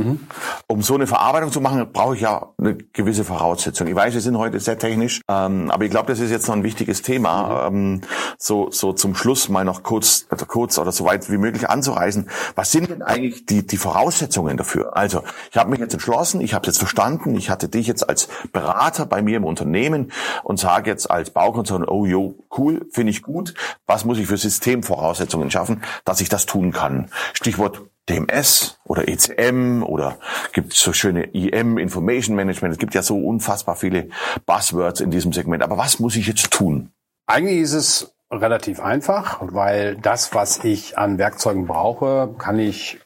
um 0.68 0.82
so 0.82 0.94
eine 0.94 1.06
Verarbeitung 1.06 1.52
zu 1.52 1.60
machen, 1.60 1.92
brauche 1.92 2.14
ich 2.14 2.22
ja 2.22 2.48
eine 2.58 2.76
gewisse 2.76 3.24
Voraussetzung. 3.24 3.88
Ich 3.88 3.94
weiß, 3.94 4.14
wir 4.14 4.20
sind 4.20 4.38
heute 4.38 4.58
sehr 4.60 4.78
technisch, 4.78 5.20
ähm, 5.28 5.70
aber 5.70 5.84
ich 5.84 5.90
glaube, 5.90 6.06
das 6.06 6.20
ist 6.20 6.30
jetzt 6.30 6.48
noch 6.48 6.54
ein 6.54 6.62
wichtiges 6.62 7.02
Thema. 7.02 7.66
Ähm, 7.66 8.00
so, 8.38 8.70
so 8.70 8.92
zum 8.92 9.14
Schluss 9.14 9.48
mal 9.48 9.64
noch 9.64 9.82
kurz, 9.82 10.26
also 10.30 10.46
kurz 10.46 10.78
oder 10.78 10.92
so 10.92 11.04
weit 11.04 11.30
wie 11.30 11.38
möglich 11.38 11.68
anzureißen. 11.68 12.30
Was 12.54 12.72
sind 12.72 12.88
denn 12.88 13.02
eigentlich 13.02 13.46
die, 13.46 13.66
die 13.66 13.76
Voraussetzungen 13.76 14.56
dafür? 14.56 14.96
Also, 14.96 15.22
ich 15.50 15.56
habe 15.56 15.70
mich 15.70 15.80
jetzt 15.80 15.92
entschlossen, 15.92 16.40
ich 16.40 16.54
habe 16.54 16.62
es 16.62 16.74
jetzt 16.74 16.78
verstanden, 16.78 17.33
ich 17.34 17.50
hatte 17.50 17.68
dich 17.68 17.86
jetzt 17.86 18.08
als 18.08 18.28
Berater 18.52 19.06
bei 19.06 19.22
mir 19.22 19.36
im 19.36 19.44
Unternehmen 19.44 20.12
und 20.42 20.58
sage 20.58 20.90
jetzt 20.90 21.10
als 21.10 21.30
Baukonzern, 21.30 21.84
oh 21.84 22.06
jo, 22.06 22.46
cool, 22.56 22.86
finde 22.90 23.10
ich 23.10 23.22
gut. 23.22 23.54
Was 23.86 24.04
muss 24.04 24.18
ich 24.18 24.26
für 24.26 24.36
Systemvoraussetzungen 24.36 25.50
schaffen, 25.50 25.82
dass 26.04 26.20
ich 26.20 26.28
das 26.28 26.46
tun 26.46 26.72
kann? 26.72 27.10
Stichwort 27.32 27.82
DMS 28.08 28.78
oder 28.84 29.08
ECM 29.08 29.82
oder 29.82 30.18
gibt 30.52 30.74
so 30.74 30.92
schöne 30.92 31.24
IM, 31.34 31.78
Information 31.78 32.36
Management. 32.36 32.72
Es 32.72 32.78
gibt 32.78 32.94
ja 32.94 33.02
so 33.02 33.16
unfassbar 33.16 33.76
viele 33.76 34.08
Buzzwords 34.46 35.00
in 35.00 35.10
diesem 35.10 35.32
Segment. 35.32 35.62
Aber 35.62 35.78
was 35.78 35.98
muss 36.00 36.16
ich 36.16 36.26
jetzt 36.26 36.50
tun? 36.50 36.90
Eigentlich 37.26 37.60
ist 37.60 37.72
es 37.72 38.14
relativ 38.30 38.80
einfach, 38.80 39.38
weil 39.40 39.96
das, 39.96 40.34
was 40.34 40.64
ich 40.64 40.98
an 40.98 41.18
Werkzeugen 41.18 41.66
brauche, 41.66 42.34
kann 42.38 42.58
ich, 42.58 43.00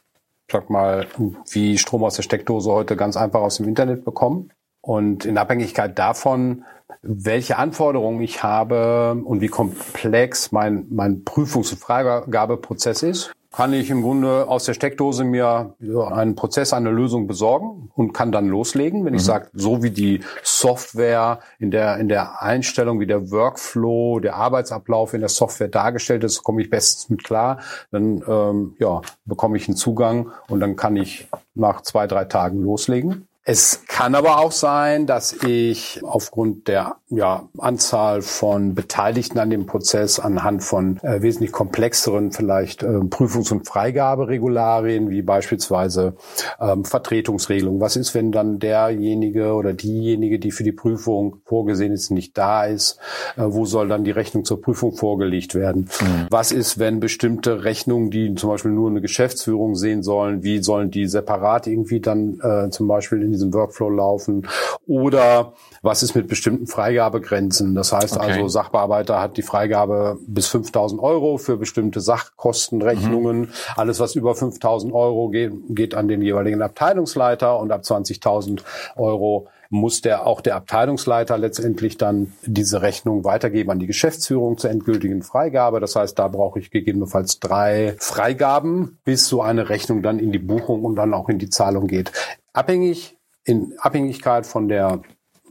sag 0.51 0.69
mal, 0.69 1.07
wie 1.49 1.77
Strom 1.77 2.03
aus 2.03 2.15
der 2.15 2.23
Steckdose 2.23 2.71
heute 2.71 2.95
ganz 2.95 3.17
einfach 3.17 3.41
aus 3.41 3.57
dem 3.57 3.67
Internet 3.67 4.05
bekommen. 4.05 4.51
Und 4.81 5.25
in 5.25 5.37
Abhängigkeit 5.37 5.97
davon, 5.99 6.63
welche 7.01 7.57
Anforderungen 7.57 8.21
ich 8.21 8.43
habe 8.43 9.21
und 9.23 9.41
wie 9.41 9.47
komplex 9.47 10.51
mein, 10.51 10.87
mein 10.89 11.23
Prüfungs- 11.23 11.71
und 11.71 11.79
Freigabeprozess 11.79 13.03
ist, 13.03 13.31
kann 13.51 13.73
ich 13.73 13.89
im 13.89 14.01
Grunde 14.03 14.47
aus 14.47 14.65
der 14.65 14.73
Steckdose 14.73 15.23
mir 15.23 15.73
einen 16.11 16.35
Prozess, 16.35 16.71
eine 16.71 16.91
Lösung 16.91 17.25
besorgen 17.25 17.91
und 17.95 18.13
kann 18.13 18.31
dann 18.31 18.47
loslegen. 18.47 19.05
Wenn 19.05 19.15
ich 19.15 19.23
sage, 19.23 19.49
so 19.53 19.81
wie 19.81 19.89
die 19.89 20.21
Software 20.43 21.39
in 21.57 21.71
der, 21.71 21.97
in 21.97 22.09
der 22.09 22.43
Einstellung, 22.43 22.99
wie 22.99 23.07
der 23.07 23.31
Workflow, 23.31 24.19
der 24.19 24.35
Arbeitsablauf 24.35 25.13
in 25.13 25.21
der 25.21 25.29
Software 25.29 25.67
dargestellt 25.67 26.23
ist, 26.23 26.43
komme 26.43 26.61
ich 26.61 26.69
bestens 26.69 27.09
mit 27.09 27.23
klar. 27.23 27.59
Dann 27.91 28.23
ähm, 28.27 28.75
ja, 28.77 29.01
bekomme 29.25 29.57
ich 29.57 29.67
einen 29.67 29.77
Zugang 29.77 30.31
und 30.47 30.59
dann 30.59 30.75
kann 30.75 30.95
ich 30.95 31.27
nach 31.55 31.81
zwei, 31.81 32.05
drei 32.05 32.25
Tagen 32.25 32.61
loslegen. 32.61 33.28
Es 33.43 33.83
kann 33.87 34.15
aber 34.15 34.39
auch 34.39 34.51
sein, 34.51 35.07
dass 35.07 35.33
ich 35.33 36.01
aufgrund 36.03 36.67
der 36.67 36.97
ja, 37.09 37.49
Anzahl 37.57 38.21
von 38.21 38.75
Beteiligten 38.75 39.39
an 39.39 39.49
dem 39.49 39.65
Prozess 39.65 40.19
anhand 40.19 40.63
von 40.63 40.99
äh, 41.01 41.21
wesentlich 41.23 41.51
komplexeren 41.51 42.31
vielleicht 42.31 42.83
äh, 42.83 42.87
Prüfungs- 42.87 43.51
und 43.51 43.65
Freigaberegularien, 43.65 45.09
wie 45.09 45.23
beispielsweise 45.23 46.15
ähm, 46.59 46.85
Vertretungsregelung. 46.85 47.79
Was 47.79 47.95
ist, 47.95 48.13
wenn 48.13 48.31
dann 48.31 48.59
derjenige 48.59 49.53
oder 49.53 49.73
diejenige, 49.73 50.37
die 50.37 50.51
für 50.51 50.63
die 50.63 50.71
Prüfung 50.71 51.37
vorgesehen 51.45 51.93
ist, 51.93 52.11
nicht 52.11 52.37
da 52.37 52.65
ist? 52.65 52.99
Äh, 53.35 53.43
wo 53.45 53.65
soll 53.65 53.87
dann 53.87 54.03
die 54.03 54.11
Rechnung 54.11 54.45
zur 54.45 54.61
Prüfung 54.61 54.95
vorgelegt 54.95 55.55
werden? 55.55 55.89
Was 56.29 56.51
ist, 56.51 56.77
wenn 56.77 56.99
bestimmte 56.99 57.63
Rechnungen, 57.63 58.11
die 58.11 58.35
zum 58.35 58.51
Beispiel 58.51 58.71
nur 58.71 58.89
eine 58.89 59.01
Geschäftsführung 59.01 59.75
sehen 59.75 60.03
sollen, 60.03 60.43
wie 60.43 60.61
sollen 60.61 60.91
die 60.91 61.07
separat 61.07 61.65
irgendwie 61.65 62.01
dann 62.01 62.39
äh, 62.41 62.69
zum 62.69 62.87
Beispiel 62.87 63.23
in 63.23 63.38
diesem 63.39 63.53
Workflow 63.53 63.89
laufen? 63.89 64.47
Oder 64.85 65.53
was 65.81 66.03
ist 66.03 66.15
mit 66.15 66.27
bestimmten 66.27 66.67
Freigabegrenzen? 66.67 67.75
Das 67.75 67.91
heißt 67.91 68.17
Okay. 68.17 68.31
also, 68.33 68.47
Sachbearbeiter 68.47 69.21
hat 69.21 69.37
die 69.37 69.41
Freigabe 69.41 70.17
bis 70.27 70.47
5000 70.47 71.01
Euro 71.01 71.37
für 71.37 71.57
bestimmte 71.57 72.01
Sachkostenrechnungen. 72.01 73.41
Mhm. 73.41 73.49
Alles, 73.75 73.99
was 73.99 74.15
über 74.15 74.35
5000 74.35 74.93
Euro 74.93 75.29
geht, 75.29 75.53
geht 75.69 75.95
an 75.95 76.07
den 76.07 76.21
jeweiligen 76.21 76.61
Abteilungsleiter 76.61 77.59
und 77.59 77.71
ab 77.71 77.81
20.000 77.81 78.61
Euro 78.97 79.47
muss 79.69 80.01
der 80.01 80.25
auch 80.25 80.41
der 80.41 80.55
Abteilungsleiter 80.55 81.37
letztendlich 81.37 81.97
dann 81.97 82.33
diese 82.43 82.81
Rechnung 82.81 83.23
weitergeben 83.23 83.69
an 83.69 83.79
die 83.79 83.85
Geschäftsführung 83.87 84.57
zur 84.57 84.71
endgültigen 84.71 85.21
Freigabe. 85.21 85.79
Das 85.79 85.95
heißt, 85.95 86.17
da 86.17 86.27
brauche 86.27 86.59
ich 86.59 86.71
gegebenenfalls 86.71 87.39
drei 87.39 87.95
Freigaben, 87.99 88.97
bis 89.03 89.27
so 89.27 89.41
eine 89.43 89.69
Rechnung 89.69 90.01
dann 90.01 90.17
in 90.17 90.31
die 90.31 90.39
Buchung 90.39 90.83
und 90.83 90.95
dann 90.95 91.13
auch 91.13 91.29
in 91.29 91.37
die 91.37 91.49
Zahlung 91.49 91.85
geht. 91.87 92.11
Abhängig 92.51 93.18
in 93.43 93.73
Abhängigkeit 93.79 94.45
von 94.45 94.67
der 94.67 95.01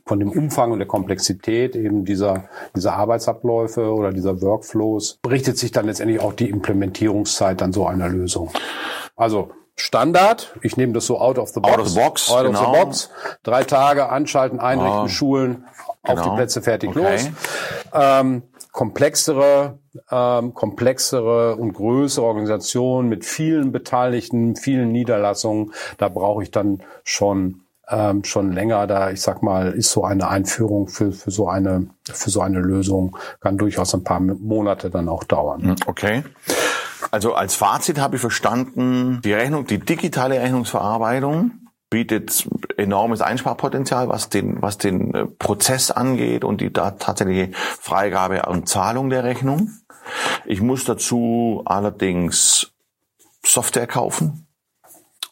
von 0.09 0.19
dem 0.21 0.31
Umfang 0.31 0.73
und 0.73 0.79
der 0.79 0.89
Komplexität 0.89 1.77
eben 1.77 2.07
dieser, 2.07 2.49
dieser 2.75 2.95
Arbeitsabläufe 2.95 3.93
oder 3.93 4.11
dieser 4.11 4.41
Workflows 4.41 5.19
richtet 5.29 5.59
sich 5.59 5.71
dann 5.71 5.85
letztendlich 5.85 6.21
auch 6.21 6.33
die 6.33 6.49
Implementierungszeit 6.49 7.61
an 7.61 7.75
so 7.75 7.87
einer 7.87 8.09
Lösung. 8.09 8.51
Also 9.17 9.51
Standard, 9.77 10.55
ich 10.63 10.77
nehme 10.79 10.95
das 10.95 11.07
so 11.07 11.21
out 11.21 11.39
of 11.39 11.51
the 11.51 11.61
box. 11.61 11.73
Out 11.75 11.81
of 11.81 11.89
the 11.89 12.01
box, 12.01 12.31
Out 12.31 12.47
of 12.47 12.47
genau. 12.47 12.73
the 12.73 12.81
box. 12.81 13.11
Drei 13.43 13.65
Tage 13.65 14.09
anschalten, 14.09 14.59
einrichten, 14.59 15.05
Ah, 15.05 15.09
schulen, 15.09 15.65
auf 16.03 16.15
genau. 16.15 16.31
die 16.31 16.37
Plätze 16.37 16.63
fertig 16.63 16.91
Okay. 16.91 17.13
los. 17.13 17.29
Ähm, 17.93 18.43
komplexere, 18.73 19.79
ähm, 20.11 20.55
komplexere 20.55 21.57
und 21.57 21.75
größere 21.75 22.25
Organisationen 22.25 23.09
mit 23.09 23.25
vielen 23.25 23.73
Beteiligten, 23.73 24.57
vielen 24.57 24.91
Niederlassungen, 24.91 25.73
da 25.99 26.09
brauche 26.09 26.43
ich 26.43 26.51
dann 26.51 26.83
schon 27.05 27.61
ähm, 27.91 28.25
schon 28.25 28.53
länger. 28.53 28.87
Da 28.87 29.11
ich 29.11 29.21
sag 29.21 29.43
mal, 29.43 29.73
ist 29.73 29.91
so 29.91 30.05
eine 30.05 30.29
Einführung 30.29 30.89
für 30.89 31.13
für 31.13 31.31
so 31.31 31.49
eine 31.49 31.89
für 32.05 32.31
so 32.31 32.41
eine 32.41 32.61
Lösung 32.61 33.17
kann 33.41 33.59
durchaus 33.59 33.95
ein 33.95 34.05
paar 34.05 34.21
Monate 34.21 34.91
dann 34.91 35.09
auch 35.09 35.25
dauern. 35.25 35.77
Okay. 35.87 36.25
Also 37.11 37.35
als 37.35 37.55
Fazit 37.55 37.99
habe 38.01 38.17
ich 38.17 38.21
verstanden, 38.21 39.21
die 39.23 39.33
Rechnung, 39.33 39.67
die 39.67 39.79
digitale 39.79 40.41
Rechnungsverarbeitung 40.41 41.53
bietet 41.91 42.47
enormes 42.77 43.23
Einsparpotenzial, 43.23 44.09
was 44.09 44.29
den, 44.29 44.61
was 44.61 44.77
den 44.79 45.15
äh, 45.15 45.25
Prozess 45.27 45.91
angeht 45.91 46.45
und 46.45 46.61
die 46.61 46.73
tatsächliche 46.73 47.51
Freigabe 47.55 48.43
und 48.43 48.69
Zahlung 48.69 49.09
der 49.09 49.25
Rechnung. 49.25 49.71
Ich 50.45 50.61
muss 50.61 50.85
dazu 50.85 51.63
allerdings 51.65 52.73
Software 53.45 53.87
kaufen 53.87 54.48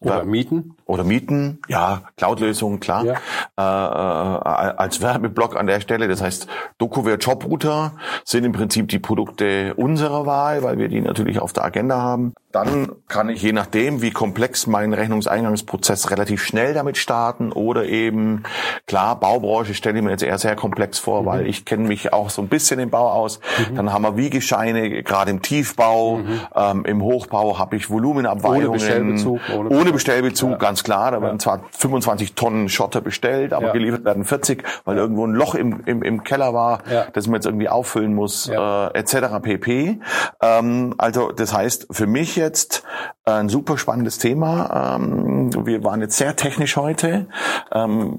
Oder 0.00 0.24
mieten. 0.24 0.76
oder 0.84 1.04
mieten. 1.04 1.60
Ja, 1.68 2.02
Cloud-Lösungen, 2.16 2.80
klar. 2.80 3.04
Ja. 3.04 3.14
Äh, 3.58 3.62
äh, 3.62 4.74
als 4.76 5.00
Werbeblock 5.00 5.56
an 5.56 5.66
der 5.66 5.80
Stelle. 5.80 6.08
Das 6.08 6.22
heißt, 6.22 6.46
DocuWare 6.78 7.16
Jobrouter 7.16 7.92
sind 8.24 8.44
im 8.44 8.52
Prinzip 8.52 8.88
die 8.88 8.98
Produkte 8.98 9.74
unserer 9.74 10.26
Wahl, 10.26 10.62
weil 10.62 10.78
wir 10.78 10.88
die 10.88 11.00
natürlich 11.00 11.40
auf 11.40 11.52
der 11.52 11.64
Agenda 11.64 12.00
haben. 12.00 12.34
Dann 12.64 12.92
kann 13.08 13.28
ich 13.28 13.42
je 13.42 13.52
nachdem, 13.52 14.00
wie 14.02 14.10
komplex 14.10 14.66
mein 14.66 14.92
Rechnungseingangsprozess 14.92 16.10
relativ 16.10 16.42
schnell 16.42 16.72
damit 16.74 16.96
starten 16.96 17.52
oder 17.52 17.84
eben, 17.84 18.44
klar, 18.86 19.20
Baubranche 19.20 19.74
stelle 19.74 19.98
ich 19.98 20.04
mir 20.04 20.10
jetzt 20.10 20.22
eher 20.22 20.38
sehr 20.38 20.56
komplex 20.56 20.98
vor, 20.98 21.22
Mhm. 21.22 21.26
weil 21.26 21.46
ich 21.46 21.64
kenne 21.64 21.86
mich 21.86 22.12
auch 22.12 22.30
so 22.30 22.40
ein 22.42 22.48
bisschen 22.48 22.80
im 22.80 22.90
Bau 22.90 23.10
aus. 23.10 23.40
Dann 23.74 23.92
haben 23.92 24.02
wir 24.02 24.16
Wiegescheine, 24.16 25.02
gerade 25.02 25.30
im 25.30 25.42
Tiefbau, 25.42 26.20
ähm, 26.54 26.84
im 26.86 27.02
Hochbau 27.02 27.58
habe 27.58 27.76
ich 27.76 27.90
Volumenabweichungen. 27.90 28.62
Mhm. 28.62 28.68
Ohne 28.68 28.78
Bestellbezug, 28.78 29.40
ohne- 29.54 29.68
Ohne 29.70 29.92
Bestellbezug, 29.92 30.58
ganz 30.58 30.82
klar. 30.82 31.10
Da 31.10 31.20
werden 31.20 31.38
zwar 31.40 31.60
25 31.72 32.34
Tonnen 32.34 32.68
Schotter 32.68 33.00
bestellt, 33.00 33.52
aber 33.52 33.66
Ja. 33.68 33.72
geliefert 33.72 34.04
werden 34.04 34.24
40, 34.24 34.64
weil 34.84 34.96
irgendwo 34.96 35.26
ein 35.26 35.32
Loch 35.34 35.54
im, 35.54 35.82
im, 35.86 36.02
im 36.02 36.24
Keller 36.24 36.54
war, 36.54 36.80
Ja. 36.90 37.06
das 37.12 37.26
man 37.26 37.34
jetzt 37.34 37.46
irgendwie 37.46 37.68
auffüllen 37.68 38.14
muss, 38.14 38.46
Ja. 38.46 38.88
äh, 38.88 38.98
etc. 38.98 39.40
pp. 39.42 39.98
Ähm, 40.40 40.94
also 40.98 41.32
das 41.32 41.52
heißt, 41.52 41.88
für 41.90 42.06
mich 42.06 42.36
jetzt 42.36 42.45
ein 43.24 43.48
super 43.48 43.78
spannendes 43.78 44.18
Thema. 44.18 44.96
Ähm, 44.96 45.66
wir 45.66 45.82
waren 45.84 46.00
jetzt 46.00 46.16
sehr 46.16 46.36
technisch 46.36 46.76
heute. 46.76 47.26
Ähm, 47.72 48.18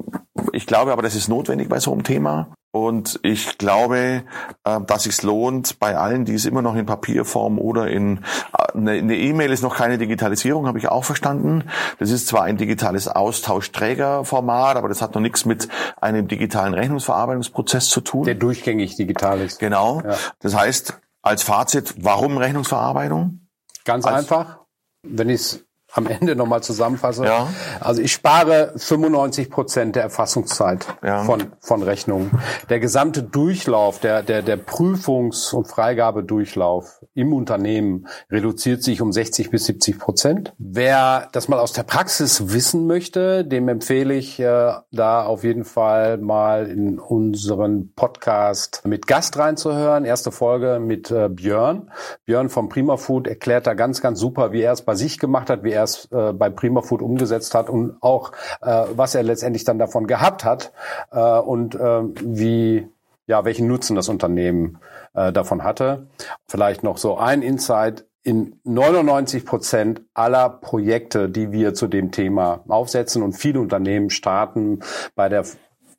ich 0.52 0.68
glaube 0.68 0.92
aber, 0.92 1.02
das 1.02 1.16
ist 1.16 1.28
notwendig 1.28 1.70
bei 1.70 1.80
so 1.80 1.92
einem 1.92 2.04
Thema. 2.04 2.50
Und 2.72 3.20
ich 3.24 3.58
glaube, 3.58 4.24
äh, 4.64 4.80
dass 4.86 5.06
es 5.06 5.24
lohnt, 5.24 5.80
bei 5.80 5.98
allen, 5.98 6.26
die 6.26 6.34
es 6.34 6.46
immer 6.46 6.62
noch 6.62 6.76
in 6.76 6.86
Papierform 6.86 7.58
oder 7.58 7.88
in 7.88 8.18
äh, 8.18 8.78
eine 8.78 8.92
eine 8.92 9.16
E-Mail 9.16 9.52
ist 9.52 9.64
noch 9.64 9.76
keine 9.76 9.98
Digitalisierung, 9.98 10.68
habe 10.68 10.78
ich 10.78 10.90
auch 10.90 11.04
verstanden. 11.04 11.64
Das 11.98 12.12
ist 12.12 12.28
zwar 12.28 12.44
ein 12.44 12.58
digitales 12.58 13.08
Austauschträgerformat, 13.08 14.78
aber 14.78 14.90
das 14.90 15.02
hat 15.02 15.16
noch 15.16 15.22
nichts 15.22 15.46
mit 15.46 15.70
einem 16.00 16.28
digitalen 16.28 16.74
Rechnungsverarbeitungsprozess 16.74 17.90
zu 17.90 18.02
tun. 18.02 18.26
Der 18.26 18.36
durchgängig 18.36 18.96
digital 18.96 19.42
ist. 19.42 19.60
Genau. 19.60 20.02
Ja. 20.02 20.16
Das 20.40 20.56
heißt, 20.56 21.00
als 21.22 21.44
Fazit, 21.44 21.96
warum 21.98 22.38
Rechnungsverarbeitung? 22.38 23.47
Ganz 23.88 24.06
Als- 24.06 24.16
einfach, 24.32 24.66
wenn 25.04 25.30
ich 25.30 25.36
es 25.36 25.67
am 25.98 26.08
Ende 26.08 26.36
nochmal 26.36 26.62
zusammenfasse. 26.64 27.26
Ja. 27.26 27.48
Also 27.80 28.02
ich 28.02 28.12
spare 28.14 28.74
95 28.78 29.50
Prozent 29.50 29.96
der 29.96 30.04
Erfassungszeit 30.04 30.86
Ja. 31.04 31.24
von, 31.24 31.52
von 31.60 31.82
Rechnungen. 31.84 32.32
Der 32.70 32.80
gesamte 32.80 33.24
Durchlauf, 33.24 34.00
der, 34.00 34.22
der, 34.24 34.42
der 34.44 34.58
Prüfungs- 34.58 35.54
und 35.54 35.68
Freigabedurchlauf 35.68 37.02
im 37.14 37.34
Unternehmen 37.34 38.08
reduziert 38.32 38.84
sich 38.84 39.02
um 39.02 39.12
60 39.12 39.50
bis 39.50 39.66
70 39.66 40.00
Prozent. 40.00 40.54
Wer 40.58 41.28
das 41.32 41.48
mal 41.48 41.60
aus 41.60 41.74
der 41.74 41.84
Praxis 41.84 42.52
wissen 42.54 42.86
möchte, 42.88 43.44
dem 43.44 43.68
empfehle 43.68 44.14
ich 44.14 44.40
äh, 44.40 44.74
da 44.92 45.26
auf 45.26 45.44
jeden 45.44 45.66
Fall 45.66 46.18
mal 46.18 46.68
in 46.68 47.00
unseren 47.00 47.94
Podcast 47.96 48.82
mit 48.86 49.08
Gast 49.08 49.38
reinzuhören. 49.38 50.06
Erste 50.06 50.32
Folge 50.32 50.80
mit 50.80 51.10
äh, 51.12 51.30
Björn. 51.30 51.90
Björn 52.26 52.50
vom 52.50 52.70
Prima 52.70 52.98
Food 52.98 53.28
erklärt 53.28 53.66
da 53.68 53.74
ganz, 53.74 54.02
ganz 54.02 54.20
super, 54.20 54.52
wie 54.52 54.62
er 54.62 54.74
es 54.74 54.84
bei 54.84 54.96
sich 54.96 55.18
gemacht 55.20 55.50
hat, 55.50 55.64
wie 55.64 55.72
er 55.72 55.84
es 55.88 56.12
äh, 56.12 56.34
bei 56.34 56.50
Prima 56.50 56.82
Food 56.82 57.02
umgesetzt 57.02 57.54
hat 57.54 57.70
und 57.70 57.98
auch, 58.02 58.32
äh, 58.62 58.86
was 58.96 59.16
er 59.16 59.24
letztendlich 59.24 59.64
dann 59.64 59.80
davon 59.80 60.08
gehabt 60.08 60.44
hat 60.46 60.72
äh, 61.12 61.40
und 61.40 61.76
äh, 61.76 62.02
wie, 62.22 62.88
ja, 63.26 63.46
welchen 63.46 63.68
Nutzen 63.68 63.96
das 63.96 64.10
Unternehmen 64.10 64.80
äh, 65.14 65.32
davon 65.32 65.64
hatte. 65.64 66.08
Vielleicht 66.48 66.84
noch 66.84 66.98
so 66.98 67.18
ein 67.18 67.42
Insight. 67.42 68.06
In 68.24 68.60
99 68.66 69.46
Prozent 69.46 70.02
aller 70.14 70.50
Projekte, 70.50 71.30
die 71.30 71.54
wir 71.54 71.74
zu 71.74 71.88
dem 71.88 72.12
Thema 72.12 72.62
aufsetzen 72.68 73.24
und 73.24 73.34
viele 73.34 73.62
Unternehmen 73.62 74.10
starten 74.10 74.82
bei 75.16 75.30
der 75.30 75.46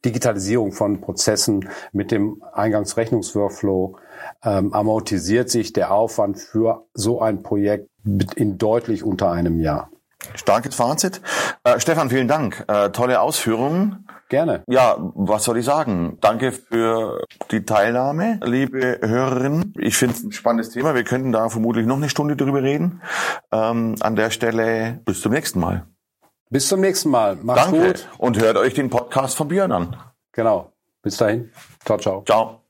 Digitalisierung 0.05 0.73
von 0.73 1.01
Prozessen 1.01 1.69
mit 1.93 2.11
dem 2.13 2.43
Eingangsrechnungsworkflow 2.53 3.97
ähm, 4.45 4.73
amortisiert 4.73 5.51
sich 5.51 5.73
der 5.73 5.93
Aufwand 5.93 6.39
für 6.39 6.87
so 6.95 7.21
ein 7.21 7.43
Projekt 7.43 7.88
in 8.37 8.59
deutlich 8.59 9.03
unter 9.03 9.31
einem 9.31 9.61
Jahr. 9.61 9.91
Starkes 10.35 10.75
Fazit. 10.75 11.21
Äh, 11.65 11.79
Stefan, 11.79 12.11
vielen 12.11 12.29
Dank. 12.29 12.65
Äh, 12.69 12.91
tolle 12.91 13.21
Ausführungen. 13.21 14.07
Gerne. 14.29 14.63
Ja, 14.67 14.97
was 15.15 15.45
soll 15.45 15.59
ich 15.59 15.65
sagen? 15.65 16.19
Danke 16.21 16.53
für 16.53 17.25
die 17.51 17.65
Teilnahme, 17.65 18.41
liebe 18.45 18.99
Hörerinnen. 19.01 19.73
Ich 19.79 19.97
finde 19.97 20.17
es 20.17 20.23
ein 20.23 20.33
spannendes 20.33 20.71
Thema. 20.71 20.95
Wir 20.95 21.05
könnten 21.05 21.33
da 21.33 21.49
vermutlich 21.49 21.87
noch 21.87 21.97
eine 21.97 22.11
Stunde 22.11 22.37
drüber 22.37 22.63
reden. 22.63 23.01
Ähm, 23.53 23.95
an 24.01 24.17
der 24.17 24.31
Stelle 24.31 25.01
bis 25.05 25.23
zum 25.23 25.33
nächsten 25.33 25.61
Mal. 25.61 25.87
Bis 26.51 26.69
zum 26.69 26.81
nächsten 26.81 27.11
Mal. 27.11 27.37
Macht's 27.37 27.71
Danke. 27.71 27.87
gut. 27.87 28.09
Und 28.19 28.39
hört 28.39 28.57
euch 28.57 28.75
den 28.75 28.91
Podcast 28.91 29.37
von 29.37 29.49
Björn 29.49 29.73
an. 29.73 29.97
Genau. 30.33 30.73
Bis 31.03 31.17
dahin. 31.17 31.51
Ciao, 31.85 31.99
ciao. 31.99 32.23
Ciao. 32.27 32.68